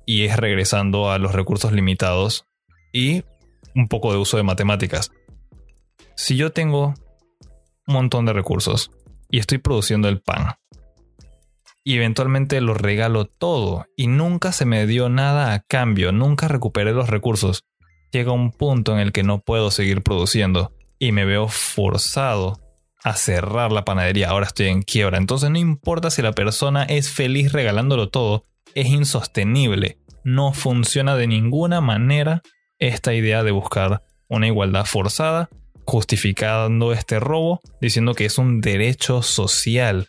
y 0.05 0.25
es 0.25 0.37
regresando 0.37 1.11
a 1.11 1.17
los 1.17 1.33
recursos 1.33 1.71
limitados 1.71 2.45
y 2.93 3.23
un 3.75 3.87
poco 3.87 4.11
de 4.11 4.19
uso 4.19 4.37
de 4.37 4.43
matemáticas. 4.43 5.11
Si 6.15 6.35
yo 6.35 6.51
tengo 6.51 6.93
un 7.87 7.93
montón 7.93 8.25
de 8.25 8.33
recursos 8.33 8.91
y 9.29 9.39
estoy 9.39 9.57
produciendo 9.57 10.09
el 10.09 10.21
pan 10.21 10.55
y 11.83 11.95
eventualmente 11.95 12.61
lo 12.61 12.73
regalo 12.73 13.25
todo 13.25 13.85
y 13.95 14.07
nunca 14.07 14.51
se 14.51 14.65
me 14.65 14.85
dio 14.85 15.09
nada 15.09 15.53
a 15.53 15.59
cambio, 15.59 16.11
nunca 16.11 16.47
recuperé 16.47 16.93
los 16.93 17.09
recursos. 17.09 17.65
Llega 18.11 18.31
un 18.31 18.51
punto 18.51 18.93
en 18.93 18.99
el 18.99 19.11
que 19.11 19.23
no 19.23 19.39
puedo 19.39 19.71
seguir 19.71 20.03
produciendo 20.03 20.73
y 20.99 21.11
me 21.11 21.25
veo 21.25 21.47
forzado 21.47 22.59
a 23.03 23.15
cerrar 23.15 23.71
la 23.71 23.85
panadería. 23.85 24.29
Ahora 24.29 24.47
estoy 24.47 24.67
en 24.67 24.81
quiebra. 24.81 25.17
Entonces 25.17 25.49
no 25.49 25.57
importa 25.57 26.11
si 26.11 26.21
la 26.21 26.33
persona 26.33 26.83
es 26.83 27.09
feliz 27.09 27.51
regalándolo 27.51 28.09
todo, 28.09 28.45
es 28.75 28.87
insostenible. 28.87 29.97
No 30.23 30.53
funciona 30.53 31.15
de 31.15 31.27
ninguna 31.27 31.81
manera 31.81 32.41
esta 32.77 33.13
idea 33.13 33.43
de 33.43 33.51
buscar 33.51 34.03
una 34.27 34.47
igualdad 34.47 34.85
forzada 34.85 35.49
justificando 35.85 36.93
este 36.93 37.19
robo, 37.19 37.59
diciendo 37.81 38.13
que 38.13 38.25
es 38.25 38.37
un 38.37 38.61
derecho 38.61 39.23
social, 39.23 40.07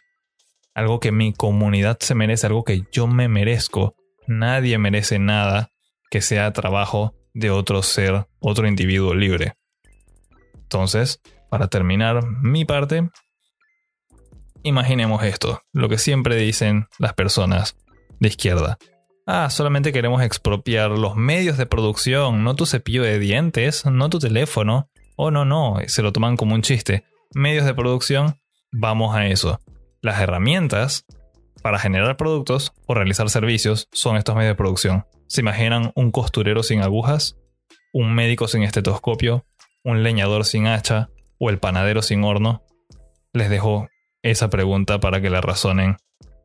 algo 0.75 1.01
que 1.01 1.13
mi 1.13 1.33
comunidad 1.33 1.99
se 2.01 2.15
merece, 2.15 2.47
algo 2.47 2.65
que 2.65 2.85
yo 2.93 3.07
me 3.07 3.29
merezco. 3.29 3.95
Nadie 4.27 4.79
merece 4.79 5.19
nada 5.19 5.71
que 6.11 6.21
sea 6.21 6.53
trabajo 6.53 7.15
de 7.35 7.51
otro 7.51 7.83
ser, 7.83 8.27
otro 8.41 8.67
individuo 8.67 9.15
libre. 9.15 9.55
Entonces, 10.55 11.21
para 11.51 11.69
terminar 11.69 12.23
mi 12.27 12.65
parte, 12.65 13.11
imaginemos 14.63 15.23
esto, 15.25 15.61
lo 15.73 15.89
que 15.89 15.99
siempre 15.99 16.37
dicen 16.37 16.87
las 16.99 17.15
personas 17.15 17.77
de 18.21 18.29
izquierda. 18.29 18.79
Ah, 19.27 19.51
solamente 19.51 19.93
queremos 19.93 20.23
expropiar 20.23 20.91
los 20.91 21.15
medios 21.15 21.57
de 21.57 21.67
producción, 21.67 22.43
no 22.43 22.57
tu 22.57 22.67
cepillo 22.67 23.03
de 23.03 23.19
dientes, 23.19 23.87
no 23.87 24.11
tu 24.11 24.19
teléfono. 24.19 24.91
Oh, 25.17 25.31
no, 25.31 25.45
no, 25.45 25.77
se 25.87 26.03
lo 26.03 26.13
toman 26.13 26.37
como 26.37 26.55
un 26.55 26.63
chiste. 26.63 27.05
Medios 27.35 27.65
de 27.65 27.75
producción, 27.75 28.41
vamos 28.73 29.15
a 29.15 29.27
eso. 29.27 29.61
Las 30.03 30.21
herramientas 30.21 31.07
para 31.63 31.79
generar 31.79 32.17
productos 32.17 32.73
o 32.87 32.95
realizar 32.95 33.31
servicios 33.31 33.89
son 33.93 34.17
estos 34.17 34.35
medios 34.35 34.51
de 34.51 34.57
producción. 34.57 35.07
¿Se 35.29 35.43
imaginan 35.43 35.93
un 35.95 36.11
costurero 36.11 36.65
sin 36.65 36.83
agujas? 36.83 37.37
¿Un 37.93 38.13
médico 38.13 38.49
sin 38.49 38.65
estetoscopio? 38.65 39.47
¿Un 39.85 40.03
leñador 40.03 40.45
sin 40.45 40.67
hacha? 40.67 41.09
¿O 41.39 41.51
el 41.51 41.59
panadero 41.59 42.03
sin 42.03 42.25
horno? 42.25 42.65
Les 43.33 43.49
dejo 43.49 43.89
esa 44.23 44.51
pregunta 44.51 44.99
para 44.99 45.21
que 45.21 45.31
la 45.31 45.41
razonen, 45.41 45.99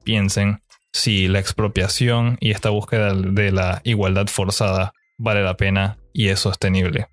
piensen 0.03 0.61
si 0.93 1.27
la 1.27 1.39
expropiación 1.39 2.37
y 2.39 2.51
esta 2.51 2.69
búsqueda 2.69 3.15
de 3.15 3.51
la 3.51 3.81
igualdad 3.83 4.27
forzada 4.27 4.93
vale 5.17 5.43
la 5.43 5.57
pena 5.57 5.97
y 6.13 6.27
es 6.27 6.39
sostenible. 6.39 7.07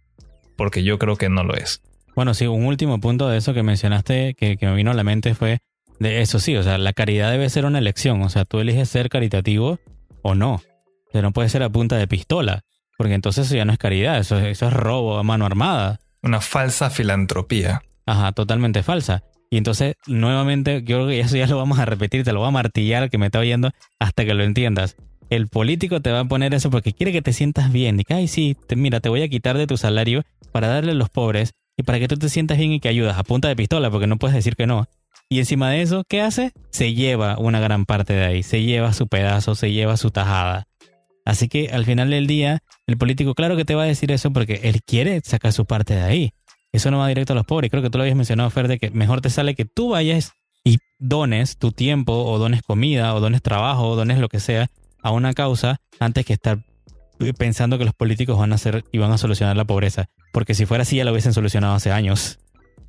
Porque 0.57 0.85
yo 0.85 0.99
creo 0.99 1.17
que 1.17 1.31
no 1.31 1.43
lo 1.43 1.55
es. 1.55 1.83
Bueno, 2.15 2.35
sí, 2.35 2.47
un 2.47 2.67
último 2.67 3.01
punto 3.01 3.29
de 3.29 3.39
eso 3.39 3.55
que 3.55 3.63
mencionaste 3.63 4.35
que, 4.35 4.59
me 4.61 4.75
vino 4.75 4.91
a 4.91 4.95
la 4.95 5.05
mente 5.05 5.35
fue 5.35 5.61
de 5.99 6.21
eso 6.21 6.39
sí, 6.39 6.57
o 6.57 6.63
sea, 6.63 6.79
la 6.79 6.93
caridad 6.93 7.31
debe 7.31 7.49
ser 7.49 7.65
una 7.65 7.79
elección, 7.79 8.23
o 8.23 8.29
sea, 8.29 8.45
tú 8.45 8.61
eliges 8.61 8.89
ser 8.89 9.09
caritativo 9.09 9.79
o 10.23 10.35
no. 10.35 10.55
O 10.55 11.13
sea, 11.13 11.23
no 11.23 11.33
puede 11.33 11.49
ser 11.49 11.63
a 11.63 11.71
punta 11.71 11.97
de 11.97 12.09
pistola, 12.09 12.65
porque 12.99 13.15
entonces 13.15 13.47
eso 13.47 13.57
ya 13.57 13.65
no 13.65 13.73
es 13.73 13.79
caridad, 13.79 14.19
eso, 14.19 14.39
eso 14.39 14.67
es 14.67 14.73
robo 14.73 15.19
a 15.19 15.23
mano 15.23 15.47
armada. 15.47 16.01
Una 16.23 16.41
falsa 16.41 16.91
filantropía. 16.91 17.83
Ajá, 18.07 18.33
totalmente 18.33 18.83
falsa. 18.83 19.23
Y 19.51 19.57
entonces, 19.57 19.95
nuevamente, 20.07 20.83
yo 20.85 20.97
creo 20.97 21.09
que 21.09 21.21
eso 21.21 21.37
ya 21.37 21.47
lo 21.47 21.57
vamos 21.57 21.79
a 21.79 21.85
repetir, 21.85 22.25
te 22.25 22.33
lo 22.33 22.41
voy 22.41 22.49
a 22.49 22.53
martillar 22.53 23.11
que 23.11 23.19
me 23.19 23.27
está 23.27 23.39
oyendo 23.39 23.71
hasta 24.01 24.25
que 24.25 24.35
lo 24.35 24.43
entiendas. 24.43 24.97
El 25.31 25.49
político 25.49 26.01
te 26.01 26.11
va 26.11 26.21
a 26.21 26.25
poner 26.25 26.55
eso 26.55 26.71
porque 26.71 26.93
quiere 26.93 27.13
que 27.13 27.23
te 27.23 27.33
sientas 27.33 27.73
bien. 27.73 28.01
Y 28.01 28.05
que, 28.05 28.15
ay, 28.15 28.29
sí, 28.29 28.57
mira, 28.75 29.01
te 29.01 29.09
voy 29.09 29.23
a 29.23 29.29
quitar 29.29 29.57
de 29.57 29.67
tu 29.67 29.77
salario 29.77 30.23
para 30.53 30.69
darle 30.69 30.93
a 30.93 30.95
los 30.95 31.09
pobres 31.09 31.53
y 31.77 31.83
para 31.83 31.99
que 31.99 32.09
tú 32.09 32.17
te 32.17 32.29
sientas 32.29 32.59
bien 32.59 32.73
y 32.73 32.81
que 32.81 32.89
ayudas 32.89 33.17
a 33.17 33.23
punta 33.23 33.49
de 33.49 33.57
pistola, 33.57 33.91
porque 33.91 34.07
no 34.07 34.17
puedes 34.17 34.35
decir 34.35 34.57
que 34.57 34.67
no. 34.67 34.87
Y 35.35 35.41
encima 35.41 35.71
de 35.71 35.83
eso, 35.83 36.05
¿qué 36.09 36.21
hace? 36.21 36.53
Se 36.71 36.95
lleva 36.95 37.37
una 37.39 37.59
gran 37.59 37.87
parte 37.87 38.13
de 38.13 38.25
ahí, 38.25 38.43
se 38.45 38.63
lleva 38.63 38.93
su 38.93 39.09
pedazo, 39.09 39.57
se 39.57 39.73
lleva 39.73 39.97
su 39.97 40.13
tajada. 40.13 40.69
Así 41.25 41.49
que 41.49 41.71
al 41.73 41.85
final 41.85 42.11
del 42.11 42.27
día, 42.27 42.61
el 42.87 42.97
político, 42.97 43.35
claro 43.35 43.57
que 43.57 43.65
te 43.65 43.75
va 43.75 43.83
a 43.83 43.87
decir 43.87 44.13
eso 44.13 44.33
porque 44.33 44.61
él 44.63 44.83
quiere 44.85 45.21
sacar 45.25 45.53
su 45.53 45.67
parte 45.67 45.95
de 45.95 46.03
ahí 46.03 46.35
eso 46.75 46.91
no 46.91 46.99
va 46.99 47.07
directo 47.07 47.35
a 47.35 47.37
los 47.37 47.47
pobres. 47.47 47.71
Creo 47.71 47.85
que 47.85 47.91
tú 47.91 47.99
lo 47.99 48.03
habías 48.03 48.17
mencionado, 48.17 48.51
Fer, 48.51 48.67
de 48.67 48.79
que 48.79 48.91
mejor 48.91 49.21
te 49.21 49.31
sale 49.31 49.55
que 49.55 49.65
tú 49.65 49.91
vayas 49.91 50.33
y 50.65 50.79
dones 50.99 51.57
tu 51.57 51.71
tiempo, 51.71 52.25
o 52.25 52.37
dones 52.39 52.63
comida, 52.63 53.15
o 53.15 53.21
dones 53.21 53.43
trabajo, 53.43 53.89
o 53.89 53.95
dones 53.95 54.19
lo 54.19 54.29
que 54.29 54.41
sea, 54.41 54.67
a 55.01 55.13
una 55.13 55.35
causa, 55.35 55.81
antes 56.01 56.27
que 56.27 56.33
estar 56.33 56.59
pensando 57.39 57.79
que 57.79 57.85
los 57.85 57.95
políticos 57.95 58.37
van 58.37 58.51
a 58.51 58.57
hacer 58.57 58.85
y 58.91 58.99
van 58.99 59.13
a 59.13 59.19
solucionar 59.19 59.57
la 59.57 59.65
pobreza. 59.65 60.07
Porque 60.33 60.55
si 60.55 60.67
fuera 60.67 60.83
así, 60.83 60.97
ya 60.97 61.05
lo 61.05 61.13
hubiesen 61.13 61.33
solucionado 61.33 61.75
hace 61.75 61.93
años. 61.93 62.41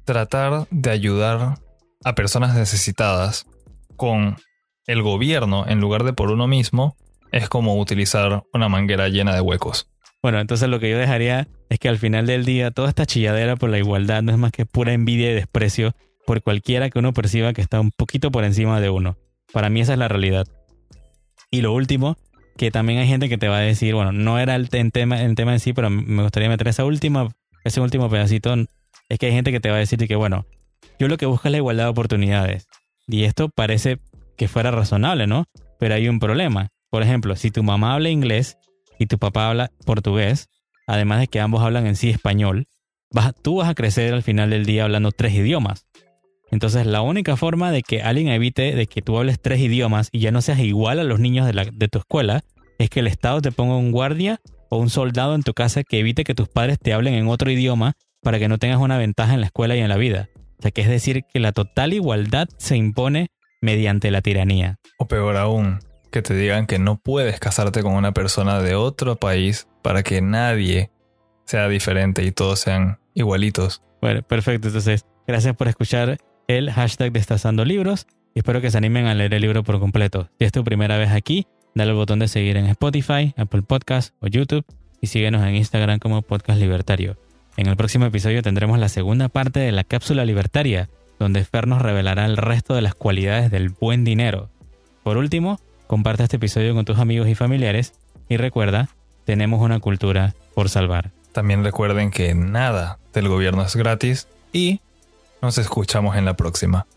Tratar 0.03 0.67
de 0.71 0.89
ayudar 0.89 1.59
a 2.05 2.13
personas 2.13 2.55
necesitadas 2.55 3.47
con 3.97 4.37
el 4.85 5.01
gobierno 5.01 5.65
en 5.67 5.81
lugar 5.81 6.03
de 6.03 6.13
por 6.13 6.31
uno 6.31 6.47
mismo 6.47 6.95
es 7.31 7.49
como 7.49 7.79
utilizar 7.79 8.43
una 8.53 8.69
manguera 8.69 9.09
llena 9.09 9.33
de 9.33 9.41
huecos. 9.41 9.89
Bueno, 10.21 10.39
entonces 10.39 10.69
lo 10.69 10.79
que 10.79 10.89
yo 10.91 10.97
dejaría 10.97 11.47
es 11.69 11.79
que 11.79 11.89
al 11.89 11.97
final 11.97 12.27
del 12.27 12.45
día 12.45 12.69
toda 12.69 12.89
esta 12.89 13.07
chilladera 13.07 13.55
por 13.55 13.71
la 13.71 13.79
igualdad 13.79 14.21
no 14.21 14.31
es 14.31 14.37
más 14.37 14.51
que 14.51 14.67
pura 14.67 14.93
envidia 14.93 15.31
y 15.31 15.33
desprecio 15.33 15.93
por 16.27 16.43
cualquiera 16.43 16.91
que 16.91 16.99
uno 16.99 17.11
perciba 17.11 17.53
que 17.53 17.61
está 17.61 17.79
un 17.79 17.91
poquito 17.91 18.31
por 18.31 18.43
encima 18.43 18.79
de 18.79 18.91
uno. 18.91 19.17
Para 19.51 19.69
mí 19.69 19.81
esa 19.81 19.93
es 19.93 19.99
la 19.99 20.07
realidad. 20.07 20.47
Y 21.49 21.61
lo 21.61 21.73
último, 21.73 22.17
que 22.55 22.69
también 22.69 22.99
hay 22.99 23.07
gente 23.07 23.29
que 23.29 23.39
te 23.39 23.47
va 23.47 23.57
a 23.57 23.61
decir, 23.61 23.95
bueno, 23.95 24.11
no 24.11 24.37
era 24.37 24.55
el, 24.55 24.69
tema, 24.69 25.21
el 25.21 25.35
tema 25.35 25.53
en 25.53 25.59
sí, 25.59 25.73
pero 25.73 25.89
me 25.89 26.21
gustaría 26.21 26.49
meter 26.49 26.67
esa 26.67 26.85
última, 26.85 27.29
ese 27.63 27.81
último 27.81 28.09
pedacito, 28.09 28.55
es 29.09 29.19
que 29.19 29.25
hay 29.27 29.31
gente 29.31 29.51
que 29.51 29.59
te 29.59 29.69
va 29.69 29.77
a 29.77 29.79
decir 29.79 30.07
que, 30.07 30.15
bueno, 30.15 30.45
yo 30.99 31.07
lo 31.07 31.17
que 31.17 31.25
busco 31.25 31.47
es 31.47 31.51
la 31.51 31.57
igualdad 31.57 31.85
de 31.85 31.89
oportunidades. 31.89 32.67
Y 33.07 33.23
esto 33.23 33.49
parece 33.49 33.99
que 34.37 34.47
fuera 34.47 34.71
razonable, 34.71 35.27
¿no? 35.27 35.45
Pero 35.79 35.95
hay 35.95 36.07
un 36.07 36.19
problema. 36.19 36.69
Por 36.89 37.03
ejemplo, 37.03 37.35
si 37.35 37.51
tu 37.51 37.63
mamá 37.63 37.93
habla 37.93 38.09
inglés 38.09 38.57
y 38.99 39.07
tu 39.07 39.17
papá 39.17 39.49
habla 39.49 39.71
portugués, 39.85 40.47
además 40.87 41.19
de 41.19 41.27
que 41.27 41.39
ambos 41.39 41.61
hablan 41.61 41.87
en 41.87 41.95
sí 41.95 42.09
español, 42.09 42.67
vas, 43.11 43.33
tú 43.41 43.57
vas 43.57 43.69
a 43.69 43.75
crecer 43.75 44.13
al 44.13 44.23
final 44.23 44.49
del 44.49 44.65
día 44.65 44.83
hablando 44.83 45.11
tres 45.11 45.33
idiomas. 45.33 45.85
Entonces 46.51 46.85
la 46.85 47.01
única 47.01 47.35
forma 47.35 47.71
de 47.71 47.81
que 47.81 48.01
alguien 48.01 48.29
evite 48.29 48.75
de 48.75 48.87
que 48.87 49.01
tú 49.01 49.17
hables 49.17 49.41
tres 49.41 49.59
idiomas 49.59 50.09
y 50.11 50.19
ya 50.19 50.31
no 50.31 50.41
seas 50.41 50.59
igual 50.59 50.99
a 50.99 51.03
los 51.03 51.19
niños 51.19 51.45
de, 51.45 51.53
la, 51.53 51.65
de 51.65 51.87
tu 51.87 51.99
escuela 51.99 52.43
es 52.77 52.89
que 52.89 52.99
el 52.99 53.07
Estado 53.07 53.41
te 53.41 53.51
ponga 53.51 53.75
un 53.75 53.91
guardia 53.91 54.39
o 54.69 54.77
un 54.77 54.89
soldado 54.89 55.35
en 55.35 55.43
tu 55.43 55.53
casa 55.53 55.83
que 55.83 55.99
evite 55.99 56.23
que 56.23 56.35
tus 56.35 56.47
padres 56.47 56.77
te 56.79 56.93
hablen 56.93 57.15
en 57.15 57.27
otro 57.27 57.51
idioma 57.51 57.93
para 58.21 58.39
que 58.39 58.47
no 58.47 58.57
tengas 58.57 58.79
una 58.79 58.97
ventaja 58.97 59.33
en 59.33 59.41
la 59.41 59.47
escuela 59.47 59.75
y 59.75 59.79
en 59.79 59.89
la 59.89 59.97
vida. 59.97 60.29
O 60.59 60.61
sea 60.61 60.71
que 60.71 60.81
es 60.81 60.89
decir 60.89 61.23
que 61.31 61.39
la 61.39 61.51
total 61.51 61.93
igualdad 61.93 62.47
se 62.57 62.77
impone 62.77 63.27
mediante 63.61 64.11
la 64.11 64.21
tiranía. 64.21 64.77
O 64.97 65.07
peor 65.07 65.37
aún, 65.37 65.79
que 66.11 66.21
te 66.21 66.35
digan 66.35 66.65
que 66.65 66.79
no 66.79 66.97
puedes 66.97 67.39
casarte 67.39 67.81
con 67.81 67.93
una 67.93 68.13
persona 68.13 68.61
de 68.61 68.75
otro 68.75 69.17
país 69.17 69.67
para 69.81 70.03
que 70.03 70.21
nadie 70.21 70.91
sea 71.45 71.67
diferente 71.67 72.23
y 72.23 72.31
todos 72.31 72.59
sean 72.59 72.99
igualitos. 73.13 73.81
Bueno, 74.01 74.21
perfecto. 74.23 74.67
Entonces, 74.67 75.05
gracias 75.27 75.55
por 75.55 75.67
escuchar 75.67 76.17
el 76.47 76.71
hashtag 76.71 77.11
Destazando 77.11 77.65
Libros 77.65 78.07
y 78.33 78.39
espero 78.39 78.61
que 78.61 78.71
se 78.71 78.77
animen 78.77 79.07
a 79.07 79.13
leer 79.13 79.33
el 79.33 79.41
libro 79.41 79.63
por 79.63 79.79
completo. 79.79 80.29
Si 80.39 80.45
es 80.45 80.51
tu 80.51 80.63
primera 80.63 80.97
vez 80.97 81.11
aquí, 81.11 81.47
dale 81.73 81.91
el 81.91 81.97
botón 81.97 82.19
de 82.19 82.27
seguir 82.27 82.57
en 82.57 82.65
Spotify, 82.67 83.33
Apple 83.37 83.63
Podcast 83.63 84.13
o 84.21 84.27
YouTube 84.27 84.65
y 85.01 85.07
síguenos 85.07 85.43
en 85.45 85.55
Instagram 85.55 85.99
como 85.99 86.21
Podcast 86.21 86.59
Libertario. 86.59 87.17
En 87.57 87.67
el 87.67 87.77
próximo 87.77 88.05
episodio 88.05 88.41
tendremos 88.41 88.79
la 88.79 88.89
segunda 88.89 89.29
parte 89.29 89.59
de 89.59 89.71
la 89.71 89.83
cápsula 89.83 90.25
libertaria, 90.25 90.89
donde 91.19 91.45
Fer 91.45 91.67
nos 91.67 91.81
revelará 91.81 92.25
el 92.25 92.37
resto 92.37 92.75
de 92.75 92.81
las 92.81 92.95
cualidades 92.95 93.49
del 93.51 93.69
buen 93.69 94.03
dinero. 94.03 94.49
Por 95.03 95.17
último, 95.17 95.59
Comparte 95.87 96.23
este 96.23 96.37
episodio 96.37 96.73
con 96.73 96.83
tus 96.83 96.97
amigos 96.97 97.27
y 97.27 97.35
familiares 97.35 97.93
y 98.27 98.37
recuerda, 98.37 98.89
tenemos 99.23 99.61
una 99.61 99.79
cultura 99.79 100.33
por 100.55 100.69
salvar. 100.69 101.11
También 101.31 101.63
recuerden 101.63 102.09
que 102.09 102.33
nada 102.33 102.97
del 103.13 103.27
gobierno 103.27 103.61
es 103.61 103.75
gratis 103.75 104.27
y 104.51 104.81
nos 105.43 105.59
escuchamos 105.59 106.15
en 106.15 106.25
la 106.25 106.35
próxima. 106.35 106.87